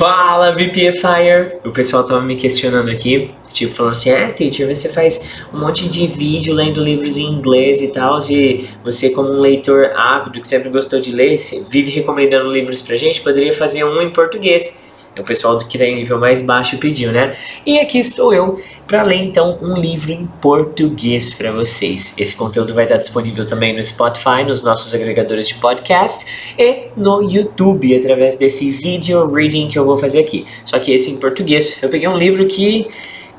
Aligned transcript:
Fala 0.00 0.52
VPFire! 0.52 1.58
O 1.62 1.70
pessoal 1.72 2.04
tava 2.04 2.22
me 2.22 2.34
questionando 2.34 2.90
aqui, 2.90 3.34
tipo, 3.52 3.74
falando 3.74 3.92
assim: 3.92 4.08
é, 4.08 4.28
teacher, 4.28 4.74
você 4.74 4.88
faz 4.88 5.44
um 5.52 5.60
monte 5.60 5.86
de 5.90 6.06
vídeo 6.06 6.54
lendo 6.54 6.82
livros 6.82 7.18
em 7.18 7.26
inglês 7.26 7.82
e 7.82 7.88
tal, 7.88 8.18
e 8.30 8.66
você, 8.82 9.10
como 9.10 9.28
um 9.28 9.40
leitor 9.40 9.90
ávido 9.94 10.40
que 10.40 10.48
sempre 10.48 10.70
gostou 10.70 10.98
de 11.00 11.12
ler, 11.12 11.38
vive 11.68 11.90
recomendando 11.90 12.50
livros 12.50 12.80
pra 12.80 12.96
gente, 12.96 13.20
poderia 13.20 13.52
fazer 13.52 13.84
um 13.84 14.00
em 14.00 14.08
português. 14.08 14.80
É 15.20 15.22
o 15.22 15.24
pessoal 15.24 15.58
que 15.58 15.76
tem 15.76 15.94
nível 15.94 16.18
mais 16.18 16.40
baixo 16.40 16.78
pediu, 16.78 17.12
né? 17.12 17.36
E 17.66 17.78
aqui 17.78 17.98
estou 17.98 18.32
eu 18.32 18.58
para 18.86 19.02
ler 19.02 19.16
então 19.16 19.58
um 19.60 19.74
livro 19.74 20.12
em 20.12 20.26
português 20.40 21.34
para 21.34 21.52
vocês. 21.52 22.14
Esse 22.16 22.34
conteúdo 22.34 22.72
vai 22.72 22.84
estar 22.84 22.96
disponível 22.96 23.46
também 23.46 23.76
no 23.76 23.84
Spotify, 23.84 24.44
nos 24.48 24.62
nossos 24.62 24.94
agregadores 24.94 25.46
de 25.46 25.56
podcast 25.56 26.24
e 26.58 26.88
no 26.96 27.22
YouTube 27.22 27.94
através 27.94 28.38
desse 28.38 28.70
video 28.70 29.30
reading 29.30 29.68
que 29.68 29.78
eu 29.78 29.84
vou 29.84 29.98
fazer 29.98 30.20
aqui. 30.20 30.46
Só 30.64 30.78
que 30.78 30.90
esse 30.90 31.10
em 31.10 31.18
português. 31.18 31.82
Eu 31.82 31.90
peguei 31.90 32.08
um 32.08 32.16
livro 32.16 32.46
que 32.46 32.88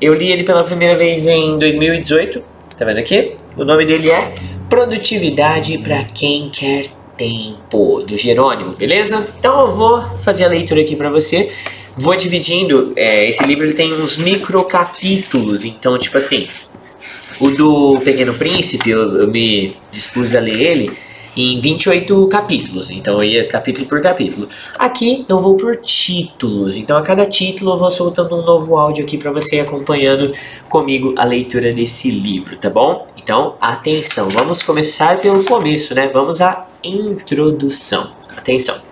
eu 0.00 0.14
li 0.14 0.30
ele 0.30 0.44
pela 0.44 0.62
primeira 0.62 0.96
vez 0.96 1.26
em 1.26 1.58
2018. 1.58 2.40
Tá 2.78 2.84
vendo 2.84 2.98
aqui? 2.98 3.34
O 3.56 3.64
nome 3.64 3.84
dele 3.84 4.08
é 4.08 4.32
Produtividade 4.70 5.78
para 5.78 6.04
quem 6.04 6.48
quer 6.48 6.86
tempo, 7.16 8.02
do 8.02 8.16
Jerônimo, 8.16 8.72
beleza? 8.72 9.26
Então 9.38 9.60
eu 9.60 9.70
vou 9.70 10.16
fazer 10.18 10.44
a 10.44 10.48
leitura 10.48 10.80
aqui 10.80 10.96
para 10.96 11.10
você. 11.10 11.52
Vou 11.96 12.16
dividindo, 12.16 12.92
é, 12.96 13.28
esse 13.28 13.44
livro 13.44 13.64
ele 13.64 13.74
tem 13.74 13.92
uns 13.92 14.16
micro 14.16 14.64
capítulos, 14.64 15.64
então 15.64 15.98
tipo 15.98 16.16
assim, 16.16 16.48
o 17.38 17.50
do 17.50 18.00
Pequeno 18.00 18.34
Príncipe, 18.34 18.90
eu, 18.90 19.18
eu 19.18 19.28
me 19.28 19.76
dispus 19.90 20.34
a 20.34 20.40
ler 20.40 20.60
ele 20.60 20.92
em 21.36 21.58
28 21.58 22.28
capítulos, 22.28 22.90
então 22.90 23.22
eu 23.22 23.24
ia 23.24 23.48
capítulo 23.48 23.86
por 23.86 24.00
capítulo. 24.00 24.48
Aqui 24.78 25.24
eu 25.28 25.38
vou 25.38 25.56
por 25.56 25.76
títulos, 25.76 26.76
então 26.76 26.96
a 26.96 27.02
cada 27.02 27.26
título 27.26 27.72
eu 27.72 27.78
vou 27.78 27.90
soltando 27.90 28.36
um 28.36 28.44
novo 28.44 28.76
áudio 28.76 29.04
aqui 29.04 29.18
para 29.18 29.30
você 29.30 29.60
acompanhando 29.60 30.34
comigo 30.68 31.14
a 31.16 31.24
leitura 31.24 31.72
desse 31.72 32.10
livro, 32.10 32.56
tá 32.56 32.70
bom? 32.70 33.04
Então, 33.16 33.54
atenção, 33.60 34.28
vamos 34.28 34.62
começar 34.62 35.18
pelo 35.18 35.44
começo, 35.44 35.94
né? 35.94 36.10
Vamos 36.12 36.40
à 36.40 36.66
introdução. 36.84 38.12
Atenção. 38.36 38.91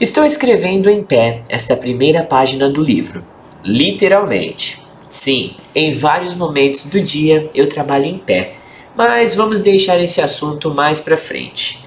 Estou 0.00 0.24
escrevendo 0.24 0.88
em 0.88 1.02
pé 1.02 1.42
esta 1.46 1.76
primeira 1.76 2.22
página 2.22 2.70
do 2.70 2.82
livro. 2.82 3.22
Literalmente. 3.62 4.80
Sim, 5.10 5.54
em 5.74 5.92
vários 5.92 6.34
momentos 6.34 6.86
do 6.86 6.98
dia 7.02 7.50
eu 7.54 7.68
trabalho 7.68 8.06
em 8.06 8.16
pé, 8.16 8.54
mas 8.96 9.34
vamos 9.34 9.60
deixar 9.60 10.00
esse 10.00 10.22
assunto 10.22 10.74
mais 10.74 11.00
para 11.00 11.18
frente. 11.18 11.84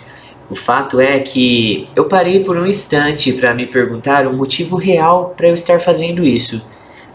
O 0.48 0.54
fato 0.54 1.02
é 1.02 1.18
que 1.22 1.86
eu 1.96 2.06
parei 2.06 2.42
por 2.42 2.56
um 2.56 2.68
instante 2.68 3.34
para 3.34 3.52
me 3.52 3.66
perguntar 3.66 4.28
o 4.28 4.34
motivo 4.38 4.76
real 4.76 5.34
para 5.36 5.48
eu 5.48 5.56
estar 5.56 5.80
fazendo 5.80 6.24
isso. 6.24 6.64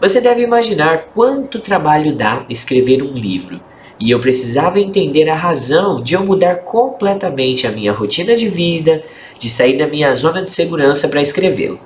Você 0.01 0.19
deve 0.19 0.41
imaginar 0.41 1.11
quanto 1.15 1.61
trabalho 1.61 2.13
dá 2.13 2.45
escrever 2.49 3.01
um 3.01 3.13
livro 3.13 3.61
e 3.99 4.11
eu 4.11 4.19
precisava 4.19 4.79
entender 4.79 5.29
a 5.29 5.35
razão 5.35 6.01
de 6.01 6.13
eu 6.13 6.25
mudar 6.25 6.57
completamente 6.57 7.67
a 7.67 7.71
minha 7.71 7.91
rotina 7.91 8.35
de 8.35 8.47
vida, 8.47 9.03
de 9.37 9.49
sair 9.49 9.77
da 9.77 9.87
minha 9.87 10.13
zona 10.13 10.41
de 10.41 10.49
segurança 10.49 11.07
para 11.09 11.21
escrevê-lo. 11.21 11.79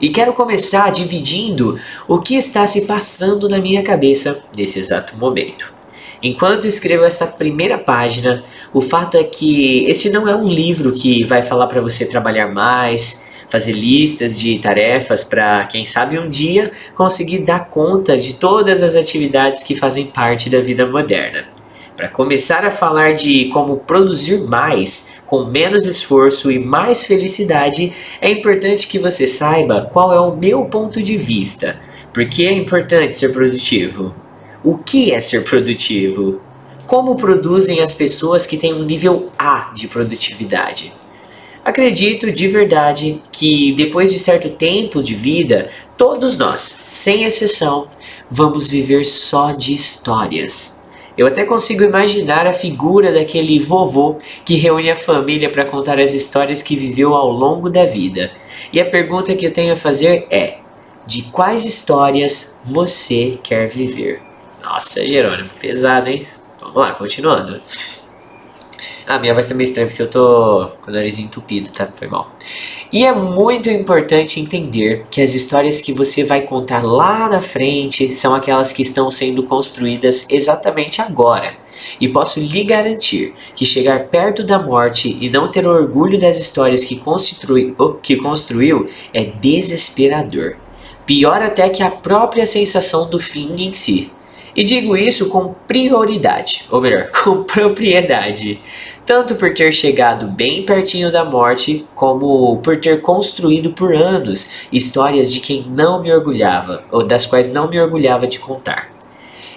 E 0.00 0.08
quero 0.08 0.32
começar 0.32 0.90
dividindo 0.90 1.78
o 2.08 2.18
que 2.18 2.34
está 2.34 2.66
se 2.66 2.82
passando 2.86 3.48
na 3.48 3.58
minha 3.58 3.82
cabeça 3.82 4.42
nesse 4.56 4.78
exato 4.78 5.16
momento. 5.16 5.72
Enquanto 6.22 6.66
escrevo 6.66 7.04
essa 7.04 7.26
primeira 7.26 7.78
página, 7.78 8.44
o 8.72 8.80
fato 8.82 9.16
é 9.16 9.24
que 9.24 9.84
este 9.86 10.10
não 10.10 10.28
é 10.28 10.36
um 10.36 10.48
livro 10.48 10.92
que 10.92 11.24
vai 11.24 11.40
falar 11.40 11.66
para 11.66 11.80
você 11.80 12.04
trabalhar 12.04 12.52
mais, 12.52 13.29
fazer 13.50 13.72
listas 13.72 14.38
de 14.38 14.58
tarefas 14.60 15.24
para, 15.24 15.66
quem 15.66 15.84
sabe, 15.84 16.18
um 16.18 16.30
dia 16.30 16.70
conseguir 16.94 17.40
dar 17.40 17.68
conta 17.68 18.16
de 18.16 18.34
todas 18.34 18.82
as 18.82 18.94
atividades 18.94 19.62
que 19.62 19.74
fazem 19.74 20.06
parte 20.06 20.48
da 20.48 20.60
vida 20.60 20.86
moderna. 20.86 21.44
Para 21.96 22.08
começar 22.08 22.64
a 22.64 22.70
falar 22.70 23.12
de 23.12 23.46
como 23.46 23.78
produzir 23.78 24.40
mais 24.44 25.20
com 25.26 25.44
menos 25.44 25.84
esforço 25.84 26.50
e 26.50 26.58
mais 26.58 27.04
felicidade, 27.04 27.92
é 28.22 28.30
importante 28.30 28.88
que 28.88 28.98
você 28.98 29.26
saiba 29.26 29.88
qual 29.92 30.14
é 30.14 30.20
o 30.20 30.34
meu 30.34 30.64
ponto 30.66 31.02
de 31.02 31.16
vista. 31.16 31.78
Por 32.12 32.26
que 32.28 32.46
é 32.46 32.52
importante 32.52 33.14
ser 33.14 33.32
produtivo? 33.32 34.14
O 34.64 34.78
que 34.78 35.12
é 35.12 35.20
ser 35.20 35.44
produtivo? 35.44 36.40
Como 36.86 37.16
produzem 37.16 37.80
as 37.80 37.94
pessoas 37.94 38.46
que 38.46 38.56
têm 38.56 38.72
um 38.72 38.84
nível 38.84 39.30
A 39.38 39.70
de 39.74 39.86
produtividade? 39.86 40.99
Acredito 41.70 42.32
de 42.32 42.48
verdade 42.48 43.22
que 43.30 43.70
depois 43.76 44.12
de 44.12 44.18
certo 44.18 44.48
tempo 44.50 45.00
de 45.00 45.14
vida, 45.14 45.70
todos 45.96 46.36
nós, 46.36 46.58
sem 46.88 47.22
exceção, 47.22 47.86
vamos 48.28 48.68
viver 48.68 49.04
só 49.04 49.52
de 49.52 49.72
histórias. 49.72 50.84
Eu 51.16 51.28
até 51.28 51.44
consigo 51.44 51.84
imaginar 51.84 52.44
a 52.44 52.52
figura 52.52 53.12
daquele 53.12 53.60
vovô 53.60 54.18
que 54.44 54.56
reúne 54.56 54.90
a 54.90 54.96
família 54.96 55.48
para 55.48 55.64
contar 55.64 56.00
as 56.00 56.12
histórias 56.12 56.60
que 56.60 56.74
viveu 56.74 57.14
ao 57.14 57.30
longo 57.30 57.70
da 57.70 57.84
vida. 57.84 58.32
E 58.72 58.80
a 58.80 58.90
pergunta 58.90 59.36
que 59.36 59.46
eu 59.46 59.52
tenho 59.52 59.72
a 59.72 59.76
fazer 59.76 60.26
é: 60.28 60.58
de 61.06 61.22
quais 61.30 61.64
histórias 61.64 62.58
você 62.64 63.38
quer 63.44 63.68
viver? 63.68 64.20
Nossa, 64.60 65.06
Jerônimo, 65.06 65.50
pesado, 65.60 66.10
hein? 66.10 66.26
Vamos 66.60 66.74
lá, 66.74 66.94
continuando. 66.94 67.62
Ah, 69.12 69.18
minha 69.18 69.34
voz 69.34 69.44
tá 69.46 69.56
meio 69.56 69.64
estranha 69.64 69.88
porque 69.88 70.00
eu 70.00 70.08
tô 70.08 70.68
com 70.82 70.88
o 70.88 70.94
nariz 70.94 71.18
entupido, 71.18 71.68
tá? 71.72 71.88
Foi 71.92 72.06
mal. 72.06 72.32
E 72.92 73.04
é 73.04 73.12
muito 73.12 73.68
importante 73.68 74.38
entender 74.38 75.04
que 75.10 75.20
as 75.20 75.34
histórias 75.34 75.80
que 75.80 75.92
você 75.92 76.22
vai 76.22 76.42
contar 76.42 76.84
lá 76.84 77.28
na 77.28 77.40
frente 77.40 78.08
são 78.12 78.36
aquelas 78.36 78.72
que 78.72 78.82
estão 78.82 79.10
sendo 79.10 79.42
construídas 79.42 80.28
exatamente 80.30 81.02
agora. 81.02 81.54
E 82.00 82.06
posso 82.06 82.38
lhe 82.38 82.62
garantir 82.62 83.34
que 83.56 83.66
chegar 83.66 84.04
perto 84.04 84.44
da 84.44 84.60
morte 84.60 85.18
e 85.20 85.28
não 85.28 85.50
ter 85.50 85.66
orgulho 85.66 86.16
das 86.16 86.38
histórias 86.38 86.84
que, 86.84 86.94
construi, 86.94 87.74
que 88.04 88.14
construiu 88.14 88.88
é 89.12 89.24
desesperador. 89.24 90.54
Pior 91.04 91.42
até 91.42 91.68
que 91.68 91.82
a 91.82 91.90
própria 91.90 92.46
sensação 92.46 93.10
do 93.10 93.18
fim 93.18 93.56
em 93.58 93.72
si. 93.72 94.12
E 94.54 94.64
digo 94.64 94.96
isso 94.96 95.28
com 95.28 95.54
prioridade, 95.66 96.64
ou 96.70 96.80
melhor, 96.80 97.10
com 97.24 97.42
propriedade 97.42 98.60
tanto 99.10 99.34
por 99.34 99.52
ter 99.52 99.72
chegado 99.72 100.28
bem 100.28 100.62
pertinho 100.62 101.10
da 101.10 101.24
morte, 101.24 101.84
como 101.96 102.58
por 102.58 102.76
ter 102.76 103.00
construído 103.00 103.72
por 103.72 103.92
anos 103.92 104.50
histórias 104.70 105.32
de 105.32 105.40
quem 105.40 105.66
não 105.68 106.00
me 106.00 106.12
orgulhava, 106.12 106.84
ou 106.92 107.04
das 107.04 107.26
quais 107.26 107.52
não 107.52 107.68
me 107.68 107.80
orgulhava 107.80 108.24
de 108.28 108.38
contar. 108.38 108.88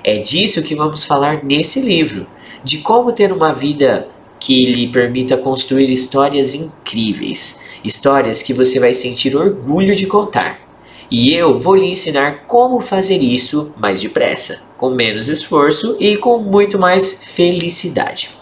É 0.03 0.18
disso 0.18 0.64
que 0.64 0.74
vamos 0.74 1.03
falar 1.03 1.44
nesse 1.44 1.81
livro, 1.81 2.25
de 2.64 2.80
como 2.80 3.12
ter 3.12 3.31
uma 3.31 3.53
vida 3.53 4.08
que 4.40 4.66
lhe 4.66 4.88
permita 4.88 5.38
construir 5.38 5.88
histórias 5.91 6.56
incríveis, 6.56 7.62
histórias 7.84 8.41
que 8.41 8.56
você 8.56 8.80
vai 8.80 8.91
sentir 8.91 9.35
orgulho 9.35 9.96
de 9.96 10.08
contar. 10.08 10.62
E 11.12 11.31
eu 11.31 11.59
vou 11.59 11.75
lhe 11.75 11.91
ensinar 11.91 12.46
como 12.47 12.80
fazer 12.80 13.22
isso 13.22 13.72
mais 13.78 14.02
depressa, 14.02 14.64
com 14.80 14.90
menos 14.90 15.28
esforço 15.28 15.96
e 16.00 16.18
com 16.18 16.40
muito 16.40 16.80
mais 16.80 17.24
felicidade. 17.24 18.41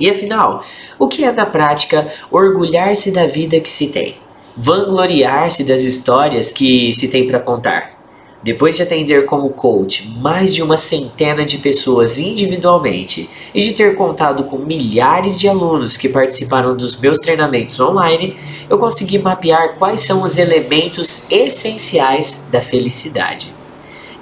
E 0.00 0.08
afinal, 0.08 0.64
o 0.98 1.06
que 1.06 1.22
é 1.22 1.30
na 1.30 1.44
prática 1.44 2.08
orgulhar-se 2.30 3.10
da 3.12 3.26
vida 3.26 3.60
que 3.60 3.68
se 3.68 3.88
tem? 3.88 4.16
Vangloriar-se 4.56 5.62
das 5.62 5.82
histórias 5.82 6.50
que 6.50 6.90
se 6.92 7.08
tem 7.08 7.26
para 7.26 7.38
contar? 7.38 8.00
Depois 8.42 8.74
de 8.74 8.82
atender 8.82 9.26
como 9.26 9.50
coach 9.50 10.08
mais 10.16 10.54
de 10.54 10.62
uma 10.62 10.78
centena 10.78 11.44
de 11.44 11.58
pessoas 11.58 12.18
individualmente 12.18 13.28
e 13.54 13.60
de 13.60 13.74
ter 13.74 13.94
contado 13.94 14.44
com 14.44 14.56
milhares 14.56 15.38
de 15.38 15.46
alunos 15.46 15.98
que 15.98 16.08
participaram 16.08 16.74
dos 16.74 16.98
meus 16.98 17.18
treinamentos 17.18 17.78
online, 17.78 18.38
eu 18.70 18.78
consegui 18.78 19.18
mapear 19.18 19.74
quais 19.78 20.00
são 20.00 20.22
os 20.22 20.38
elementos 20.38 21.24
essenciais 21.30 22.46
da 22.50 22.62
felicidade. 22.62 23.52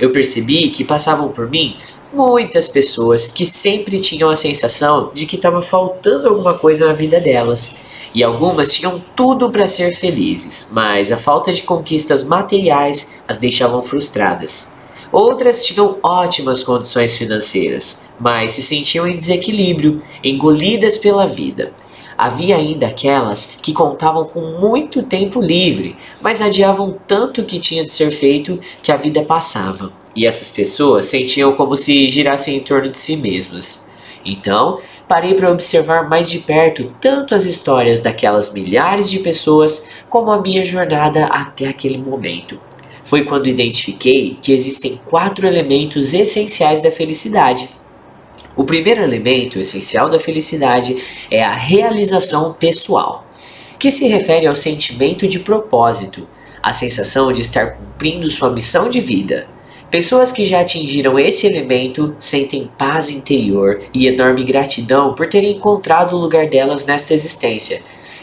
Eu 0.01 0.11
percebi 0.11 0.71
que 0.71 0.85
passavam 0.85 1.29
por 1.29 1.49
mim 1.49 1.77
muitas 2.13 2.69
pessoas 2.69 3.29
que 3.29 3.45
sempre 3.45 4.01
tinham 4.01 4.31
a 4.31 4.37
sensação 4.37 5.11
de 5.13 5.27
que 5.27 5.37
estava 5.37 5.61
faltando 5.61 6.29
alguma 6.29 6.55
coisa 6.55 6.87
na 6.87 6.93
vida 6.93 7.21
delas. 7.21 7.77
E 8.15 8.25
algumas 8.25 8.73
tinham 8.73 8.99
tudo 9.15 9.51
para 9.51 9.67
ser 9.67 9.95
felizes, 9.95 10.71
mas 10.73 11.13
a 11.13 11.17
falta 11.17 11.53
de 11.53 11.63
conquistas 11.63 12.23
materiais 12.23 13.21
as 13.29 13.39
deixavam 13.39 13.83
frustradas. 13.83 14.75
Outras 15.13 15.65
tinham 15.65 15.99
ótimas 16.03 16.63
condições 16.63 17.17
financeiras, 17.17 18.09
mas 18.19 18.53
se 18.53 18.63
sentiam 18.63 19.07
em 19.07 19.17
desequilíbrio, 19.17 20.03
engolidas 20.25 20.97
pela 20.97 21.27
vida. 21.27 21.73
Havia 22.17 22.57
ainda 22.57 22.89
aquelas 22.89 23.59
que 23.63 23.73
contavam 23.73 24.25
com 24.25 24.41
muito 24.59 25.03
tempo 25.03 25.41
livre, 25.41 25.97
mas 26.21 26.43
adiavam 26.43 26.99
tanto 27.07 27.43
o 27.43 27.45
que 27.45 27.61
tinha 27.61 27.85
de 27.85 27.93
ser 27.93 28.11
feito 28.11 28.59
que 28.83 28.91
a 28.91 28.97
vida 28.97 29.23
passava 29.23 29.93
e 30.19 30.27
essas 30.27 30.49
pessoas 30.49 31.05
sentiam 31.05 31.53
como 31.53 31.77
se 31.77 32.09
girassem 32.09 32.57
em 32.57 32.61
torno 32.61 32.91
de 32.91 32.99
si 32.99 33.17
mesmas. 33.17 33.89
Então, 34.25 34.81
parei 35.07 35.33
para 35.33 35.53
observar 35.53 36.09
mais 36.09 36.29
de 36.29 36.41
perto 36.41 36.93
tanto 37.01 37.37
as 37.37 37.45
histórias 37.45 38.01
daquelas 38.01 38.53
milhares 38.53 39.09
de 39.09 39.21
pessoas 39.21 39.87
como 40.09 40.33
a 40.33 40.43
minha 40.43 40.65
jornada 40.65 41.27
até 41.27 41.69
aquele 41.69 41.99
momento. 41.99 42.61
Foi 43.05 43.23
quando 43.23 43.49
identifiquei 43.49 44.37
que 44.43 44.51
existem 44.51 45.01
quatro 45.05 45.47
elementos 45.47 46.13
essenciais 46.13 46.83
da 46.83 46.91
felicidade. 46.91 47.69
O 48.57 48.65
primeiro 48.65 49.01
elemento 49.01 49.61
essencial 49.61 50.11
da 50.11 50.19
felicidade 50.19 51.01
é 51.31 51.45
a 51.45 51.55
realização 51.55 52.55
pessoal, 52.55 53.25
que 53.79 53.89
se 53.89 54.09
refere 54.09 54.49
ao 54.49 54.57
sentimento 54.57 55.29
de 55.29 55.39
propósito, 55.39 56.27
a 56.61 56.73
sensação 56.73 57.33
de 57.33 57.41
estar 57.41 57.77
cumprindo 57.77 58.29
sua 58.29 58.51
missão 58.51 58.91
de 58.91 59.01
vida. 59.01 59.57
Pessoas 59.91 60.31
que 60.31 60.45
já 60.45 60.61
atingiram 60.61 61.19
esse 61.19 61.47
elemento 61.47 62.15
sentem 62.19 62.71
paz 62.77 63.09
interior 63.09 63.81
e 63.95 64.07
enorme 64.07 64.45
gratidão 64.45 65.15
por 65.15 65.27
terem 65.27 65.57
encontrado 65.57 66.15
o 66.15 66.21
lugar 66.21 66.47
delas 66.47 66.85
nesta 66.85 67.15
existência. 67.15 67.81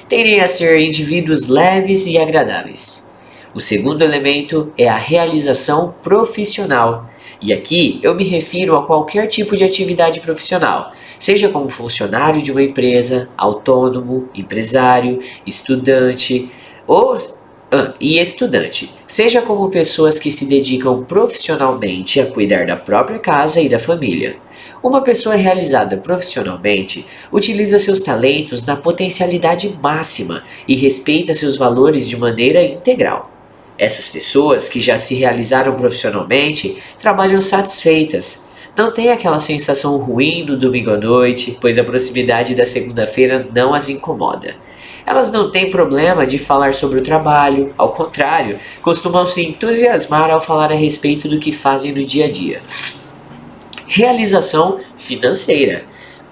Tendem 0.07 0.41
a 0.41 0.47
ser 0.47 0.79
indivíduos 0.79 1.47
leves 1.47 2.05
e 2.05 2.19
agradáveis. 2.19 3.11
O 3.51 3.59
segundo 3.59 4.03
elemento 4.03 4.71
é 4.77 4.87
a 4.87 4.97
realização 4.97 5.95
profissional. 6.03 7.09
E 7.41 7.51
aqui 7.51 7.99
eu 8.03 8.13
me 8.13 8.23
refiro 8.23 8.75
a 8.75 8.85
qualquer 8.85 9.25
tipo 9.25 9.57
de 9.57 9.63
atividade 9.63 10.19
profissional, 10.19 10.91
seja 11.17 11.49
como 11.49 11.67
funcionário 11.69 12.43
de 12.43 12.51
uma 12.51 12.61
empresa, 12.61 13.27
autônomo, 13.35 14.29
empresário, 14.35 15.19
estudante 15.47 16.47
ou 16.85 17.17
e 17.99 18.19
estudante, 18.19 18.91
seja 19.07 19.41
como 19.41 19.69
pessoas 19.69 20.19
que 20.19 20.31
se 20.31 20.45
dedicam 20.45 21.03
profissionalmente 21.03 22.19
a 22.19 22.25
cuidar 22.25 22.65
da 22.65 22.75
própria 22.75 23.19
casa 23.19 23.59
e 23.61 23.67
da 23.67 23.79
família. 23.79 24.37
Uma 24.83 25.01
pessoa 25.01 25.35
realizada 25.35 25.97
profissionalmente 25.97 27.05
utiliza 27.31 27.79
seus 27.79 28.01
talentos 28.01 28.65
na 28.65 28.75
potencialidade 28.75 29.75
máxima 29.81 30.43
e 30.67 30.75
respeita 30.75 31.33
seus 31.33 31.55
valores 31.55 32.07
de 32.07 32.15
maneira 32.15 32.63
integral. 32.63 33.31
Essas 33.77 34.07
pessoas 34.07 34.69
que 34.69 34.79
já 34.79 34.95
se 34.97 35.15
realizaram 35.15 35.73
profissionalmente 35.75 36.77
trabalham 36.99 37.41
satisfeitas. 37.41 38.47
Não 38.77 38.91
têm 38.91 39.09
aquela 39.09 39.39
sensação 39.39 39.97
ruim 39.97 40.45
do 40.45 40.57
domingo 40.57 40.91
à 40.91 40.97
noite, 40.97 41.57
pois 41.59 41.77
a 41.77 41.83
proximidade 41.83 42.55
da 42.55 42.65
segunda-feira 42.65 43.41
não 43.53 43.73
as 43.73 43.89
incomoda. 43.89 44.55
Elas 45.05 45.31
não 45.31 45.51
têm 45.51 45.69
problema 45.69 46.25
de 46.25 46.39
falar 46.39 46.73
sobre 46.73 46.99
o 46.99 47.03
trabalho, 47.03 47.73
ao 47.77 47.91
contrário, 47.91 48.59
costumam 48.81 49.27
se 49.27 49.45
entusiasmar 49.45 50.31
ao 50.31 50.41
falar 50.41 50.71
a 50.71 50.75
respeito 50.75 51.27
do 51.27 51.39
que 51.39 51.51
fazem 51.51 51.91
no 51.91 52.03
dia 52.03 52.25
a 52.25 52.31
dia. 52.31 52.59
Realização 53.85 54.79
financeira. 54.95 55.85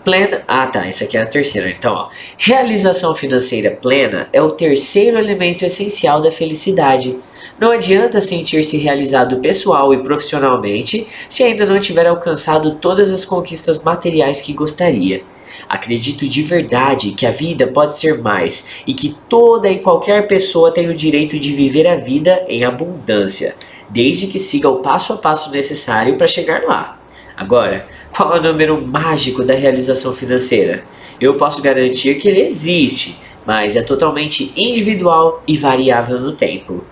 Plena. 0.04 0.44
Ah, 0.48 0.68
tá. 0.68 0.86
Essa 0.86 1.04
aqui 1.04 1.16
é 1.16 1.22
a 1.22 1.28
terceira. 1.28 1.70
Então, 1.70 1.94
ó. 1.94 2.10
Realização 2.38 3.16
financeira 3.16 3.72
plena 3.72 4.28
é 4.34 4.42
o 4.42 4.52
terceiro 4.52 5.18
elemento 5.18 5.64
essencial 5.64 6.20
da 6.20 6.32
felicidade. 6.32 7.16
Não 7.60 7.72
adianta 7.72 8.20
sentir-se 8.20 8.78
realizado 8.78 9.38
pessoal 9.38 9.94
e 9.94 10.02
profissionalmente 10.02 11.08
se 11.30 11.44
ainda 11.44 11.66
não 11.66 11.80
tiver 11.80 12.08
alcançado 12.08 12.76
todas 12.76 13.12
as 13.12 13.24
conquistas 13.24 13.82
materiais 13.84 14.42
que 14.42 14.52
gostaria. 14.52 15.24
Acredito 15.68 16.28
de 16.28 16.42
verdade 16.42 17.12
que 17.12 17.26
a 17.26 17.32
vida 17.32 17.68
pode 17.68 17.98
ser 17.98 18.22
mais 18.22 18.84
e 18.86 18.94
que 18.94 19.16
toda 19.28 19.70
e 19.70 19.80
qualquer 19.80 20.28
pessoa 20.28 20.72
tem 20.72 20.90
o 20.90 20.96
direito 20.96 21.40
de 21.40 21.54
viver 21.54 21.88
a 21.88 21.96
vida 21.96 22.46
em 22.48 22.64
abundância, 22.64 23.56
desde 23.90 24.28
que 24.28 24.40
siga 24.40 24.70
o 24.70 24.80
passo 24.80 25.14
a 25.14 25.18
passo 25.18 25.52
necessário 25.52 26.18
para 26.18 26.28
chegar 26.28 26.64
lá. 26.64 27.00
Agora, 27.36 27.88
qual 28.16 28.36
é 28.36 28.40
o 28.40 28.44
número 28.44 28.80
mágico 28.86 29.44
da 29.44 29.56
realização 29.56 30.14
financeira? 30.14 30.84
Eu 31.20 31.36
posso 31.36 31.62
garantir 31.62 32.16
que 32.20 32.28
ele 32.28 32.42
existe, 32.42 33.18
mas 33.46 33.76
é 33.76 33.82
totalmente 33.82 34.52
individual 34.56 35.44
e 35.48 35.58
variável 35.58 36.20
no 36.20 36.34
tempo. 36.34 36.84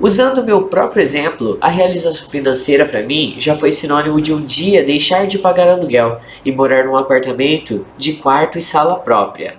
Usando 0.00 0.44
meu 0.44 0.62
próprio 0.68 1.02
exemplo, 1.02 1.58
a 1.60 1.68
realização 1.68 2.28
financeira 2.28 2.86
para 2.86 3.02
mim 3.02 3.34
já 3.36 3.56
foi 3.56 3.72
sinônimo 3.72 4.20
de 4.20 4.32
um 4.32 4.40
dia 4.40 4.84
deixar 4.84 5.26
de 5.26 5.38
pagar 5.38 5.68
aluguel 5.68 6.20
e 6.44 6.52
morar 6.52 6.84
num 6.84 6.96
apartamento 6.96 7.84
de 7.96 8.12
quarto 8.12 8.56
e 8.56 8.62
sala 8.62 9.00
própria. 9.00 9.56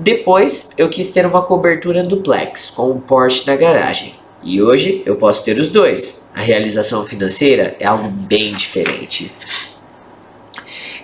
Depois, 0.00 0.70
eu 0.78 0.88
quis 0.88 1.10
ter 1.10 1.26
uma 1.26 1.42
cobertura 1.42 2.02
duplex 2.02 2.70
com 2.70 2.92
um 2.92 3.00
Porsche 3.00 3.46
na 3.46 3.56
garagem. 3.56 4.14
E 4.42 4.62
hoje 4.62 5.02
eu 5.04 5.16
posso 5.16 5.44
ter 5.44 5.58
os 5.58 5.68
dois. 5.68 6.26
A 6.34 6.40
realização 6.40 7.04
financeira 7.04 7.76
é 7.78 7.84
algo 7.84 8.08
bem 8.08 8.54
diferente. 8.54 9.30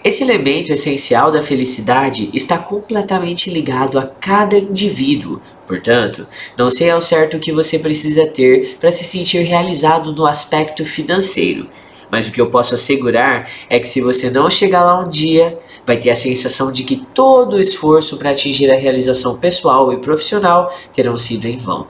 Esse 0.03 0.23
elemento 0.23 0.71
essencial 0.71 1.33
da 1.33 1.43
felicidade 1.43 2.31
está 2.33 2.59
completamente 2.59 3.51
ligado 3.51 3.99
a 3.99 4.07
cada 4.07 4.57
indivíduo, 4.57 5.41
Portanto, 5.67 6.27
não 6.59 6.69
sei 6.69 6.91
ao 6.91 7.01
certo 7.01 7.37
o 7.37 7.41
que 7.41 7.53
você 7.53 7.79
precisa 7.79 8.27
ter 8.27 8.77
para 8.79 8.93
se 8.93 9.05
sentir 9.05 9.43
realizado 9.43 10.13
no 10.13 10.27
aspecto 10.27 10.85
financeiro, 10.85 11.69
mas 12.11 12.29
o 12.29 12.33
que 12.33 12.41
eu 12.41 12.51
posso 12.51 12.75
assegurar 12.75 13.51
é 13.69 13.79
que 13.79 13.89
se 13.89 14.01
você 14.01 14.31
não 14.31 14.51
chegar 14.51 14.85
lá 14.85 15.01
um 15.01 15.09
dia, 15.09 15.59
vai 15.87 15.97
ter 15.97 16.11
a 16.11 16.15
sensação 16.15 16.71
de 16.71 16.85
que 16.85 16.97
todo 17.15 17.55
o 17.55 17.61
esforço 17.61 18.17
para 18.17 18.31
atingir 18.31 18.71
a 18.71 18.79
realização 18.79 19.39
pessoal 19.39 19.93
e 19.93 19.99
profissional 19.99 20.73
terão 20.93 21.17
sido 21.17 21.47
em 21.47 21.57
vão. 21.57 21.87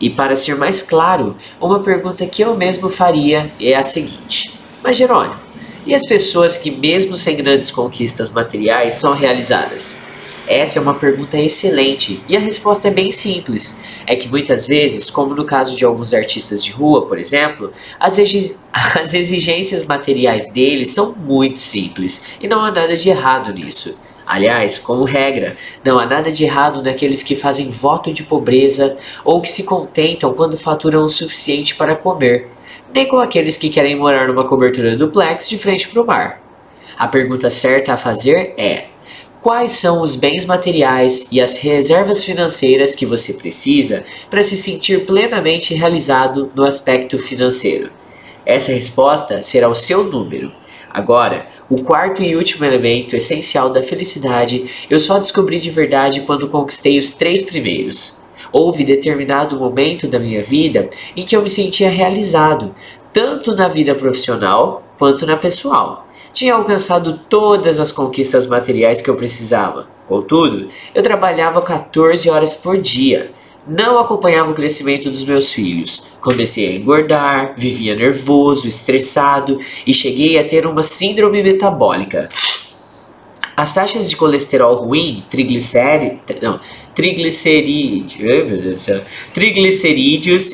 E 0.00 0.10
para 0.10 0.34
ser 0.34 0.56
mais 0.56 0.82
claro, 0.82 1.36
uma 1.60 1.80
pergunta 1.80 2.26
que 2.26 2.42
eu 2.42 2.54
mesmo 2.54 2.90
faria 2.90 3.50
é 3.60 3.74
a 3.74 3.82
seguinte: 3.82 4.52
Mas 4.82 4.96
Jerônimo, 4.96 5.36
e 5.86 5.94
as 5.94 6.04
pessoas 6.04 6.58
que, 6.58 6.70
mesmo 6.70 7.16
sem 7.16 7.36
grandes 7.36 7.70
conquistas 7.70 8.28
materiais, 8.28 8.94
são 8.94 9.14
realizadas? 9.14 9.96
Essa 10.46 10.78
é 10.78 10.82
uma 10.82 10.94
pergunta 10.94 11.36
excelente 11.36 12.22
e 12.28 12.36
a 12.36 12.40
resposta 12.40 12.86
é 12.86 12.90
bem 12.90 13.10
simples. 13.10 13.82
É 14.06 14.14
que 14.14 14.28
muitas 14.28 14.66
vezes, 14.66 15.10
como 15.10 15.34
no 15.34 15.44
caso 15.44 15.76
de 15.76 15.84
alguns 15.84 16.14
artistas 16.14 16.64
de 16.64 16.70
rua, 16.70 17.06
por 17.06 17.18
exemplo, 17.18 17.72
as, 17.98 18.16
as 18.72 19.14
exigências 19.14 19.84
materiais 19.84 20.48
deles 20.48 20.90
são 20.90 21.12
muito 21.12 21.58
simples 21.58 22.26
e 22.40 22.46
não 22.46 22.64
há 22.64 22.70
nada 22.70 22.96
de 22.96 23.08
errado 23.08 23.52
nisso. 23.52 23.98
Aliás, 24.24 24.78
como 24.78 25.04
regra, 25.04 25.56
não 25.84 25.98
há 25.98 26.06
nada 26.06 26.30
de 26.30 26.44
errado 26.44 26.82
naqueles 26.82 27.22
que 27.22 27.34
fazem 27.34 27.70
voto 27.70 28.12
de 28.12 28.22
pobreza 28.22 28.96
ou 29.24 29.40
que 29.40 29.48
se 29.48 29.64
contentam 29.64 30.34
quando 30.34 30.56
faturam 30.56 31.04
o 31.04 31.08
suficiente 31.08 31.74
para 31.74 31.94
comer, 31.94 32.48
nem 32.92 33.06
com 33.06 33.18
aqueles 33.18 33.56
que 33.56 33.70
querem 33.70 33.96
morar 33.96 34.28
numa 34.28 34.46
cobertura 34.46 34.96
duplex 34.96 35.48
de 35.48 35.58
frente 35.58 35.88
para 35.88 36.02
o 36.02 36.06
mar. 36.06 36.42
A 36.98 37.06
pergunta 37.06 37.50
certa 37.50 37.92
a 37.92 37.96
fazer 37.96 38.54
é: 38.56 38.86
quais 39.46 39.70
são 39.70 40.02
os 40.02 40.16
bens 40.16 40.44
materiais 40.44 41.28
e 41.30 41.40
as 41.40 41.56
reservas 41.58 42.24
financeiras 42.24 42.96
que 42.96 43.06
você 43.06 43.32
precisa 43.32 44.02
para 44.28 44.42
se 44.42 44.56
sentir 44.56 45.06
plenamente 45.06 45.72
realizado 45.72 46.50
no 46.52 46.64
aspecto 46.64 47.16
financeiro? 47.16 47.92
Essa 48.44 48.72
resposta 48.72 49.42
será 49.42 49.68
o 49.68 49.74
seu 49.74 50.02
número. 50.02 50.50
Agora, 50.92 51.46
o 51.70 51.80
quarto 51.80 52.24
e 52.24 52.34
último 52.34 52.64
elemento 52.64 53.14
essencial 53.14 53.70
da 53.70 53.84
felicidade 53.84 54.68
eu 54.90 54.98
só 54.98 55.16
descobri 55.16 55.60
de 55.60 55.70
verdade 55.70 56.22
quando 56.22 56.48
conquistei 56.48 56.98
os 56.98 57.12
três 57.12 57.40
primeiros. 57.40 58.20
Houve 58.50 58.82
determinado 58.82 59.56
momento 59.56 60.08
da 60.08 60.18
minha 60.18 60.42
vida 60.42 60.90
em 61.16 61.24
que 61.24 61.36
eu 61.36 61.42
me 61.42 61.50
sentia 61.50 61.88
realizado, 61.88 62.74
tanto 63.12 63.54
na 63.54 63.68
vida 63.68 63.94
profissional 63.94 64.82
quanto 64.98 65.24
na 65.24 65.36
pessoal 65.36 66.05
tinha 66.36 66.52
alcançado 66.52 67.18
todas 67.30 67.80
as 67.80 67.90
conquistas 67.90 68.46
materiais 68.46 69.00
que 69.00 69.08
eu 69.08 69.16
precisava. 69.16 69.88
Contudo, 70.06 70.68
eu 70.94 71.02
trabalhava 71.02 71.62
14 71.62 72.28
horas 72.28 72.54
por 72.54 72.76
dia. 72.76 73.32
Não 73.66 73.98
acompanhava 73.98 74.50
o 74.50 74.54
crescimento 74.54 75.08
dos 75.08 75.24
meus 75.24 75.50
filhos. 75.50 76.08
Comecei 76.20 76.68
a 76.68 76.76
engordar, 76.76 77.54
vivia 77.56 77.94
nervoso, 77.94 78.68
estressado 78.68 79.58
e 79.86 79.94
cheguei 79.94 80.38
a 80.38 80.44
ter 80.44 80.66
uma 80.66 80.82
síndrome 80.82 81.42
metabólica. 81.42 82.28
As 83.56 83.72
taxas 83.72 84.10
de 84.10 84.14
colesterol 84.14 84.74
ruim, 84.74 85.24
triglicéridos, 85.30 86.20
não, 86.42 86.60
triglicerídeos, 86.94 88.14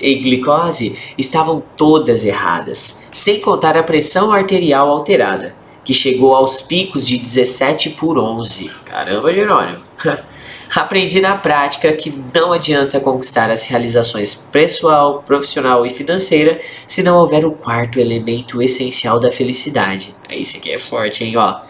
e 0.01 0.15
glicose 0.15 0.97
estavam 1.19 1.61
todas 1.77 2.25
erradas, 2.25 3.05
sem 3.13 3.41
contar 3.41 3.77
a 3.77 3.83
pressão 3.83 4.33
arterial 4.33 4.89
alterada 4.89 5.61
que 5.85 5.95
chegou 5.95 6.35
aos 6.35 6.63
picos 6.63 7.07
de 7.07 7.19
17 7.19 7.91
por 7.91 8.19
11. 8.19 8.71
Caramba, 8.85 9.33
Jerônimo! 9.33 9.81
Aprendi 10.75 11.21
na 11.21 11.37
prática 11.37 11.93
que 11.93 12.11
não 12.35 12.51
adianta 12.51 12.99
conquistar 12.99 13.51
as 13.51 13.67
realizações 13.67 14.35
pessoal, 14.35 15.23
profissional 15.23 15.85
e 15.85 15.91
financeira 15.91 16.61
se 16.87 17.03
não 17.03 17.19
houver 17.19 17.45
o 17.45 17.53
quarto 17.53 18.01
elemento 18.01 18.63
essencial 18.63 19.21
da 19.21 19.31
felicidade. 19.31 20.15
Isso 20.31 20.57
aqui 20.57 20.73
é 20.73 20.79
forte, 20.79 21.25
hein? 21.25 21.37
Ó, 21.37 21.61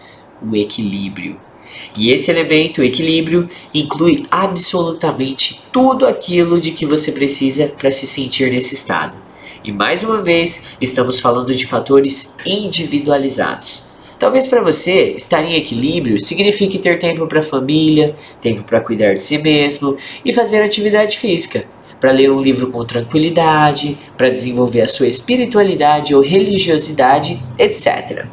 o 0.41 0.55
equilíbrio. 0.55 1.37
E 1.97 2.11
esse 2.11 2.31
elemento, 2.31 2.79
o 2.79 2.83
equilíbrio, 2.83 3.49
inclui 3.73 4.25
absolutamente 4.31 5.61
tudo 5.69 6.07
aquilo 6.07 6.61
de 6.61 6.71
que 6.71 6.85
você 6.85 7.11
precisa 7.11 7.67
para 7.77 7.91
se 7.91 8.07
sentir 8.07 8.49
nesse 8.51 8.73
estado. 8.73 9.21
E 9.65 9.71
mais 9.71 10.01
uma 10.03 10.21
vez, 10.21 10.67
estamos 10.79 11.19
falando 11.19 11.53
de 11.53 11.67
fatores 11.67 12.37
individualizados 12.45 13.92
Talvez 14.23 14.47
para 14.47 14.61
você 14.61 15.15
estar 15.17 15.43
em 15.43 15.57
equilíbrio 15.57 16.17
signifique 16.17 16.79
ter 16.79 16.97
tempo 16.97 17.27
para 17.27 17.41
a 17.41 17.43
família, 17.43 18.15
tempo 18.39 18.63
para 18.63 18.79
cuidar 18.79 19.15
de 19.15 19.21
si 19.21 19.37
mesmo 19.37 19.97
e 20.23 20.31
fazer 20.31 20.61
atividade 20.61 21.19
física, 21.19 21.65
para 21.99 22.13
ler 22.13 22.31
um 22.31 22.39
livro 22.39 22.71
com 22.71 22.85
tranquilidade, 22.85 23.97
para 24.15 24.29
desenvolver 24.29 24.79
a 24.79 24.87
sua 24.87 25.07
espiritualidade 25.07 26.15
ou 26.15 26.21
religiosidade, 26.21 27.37
etc. 27.59 28.25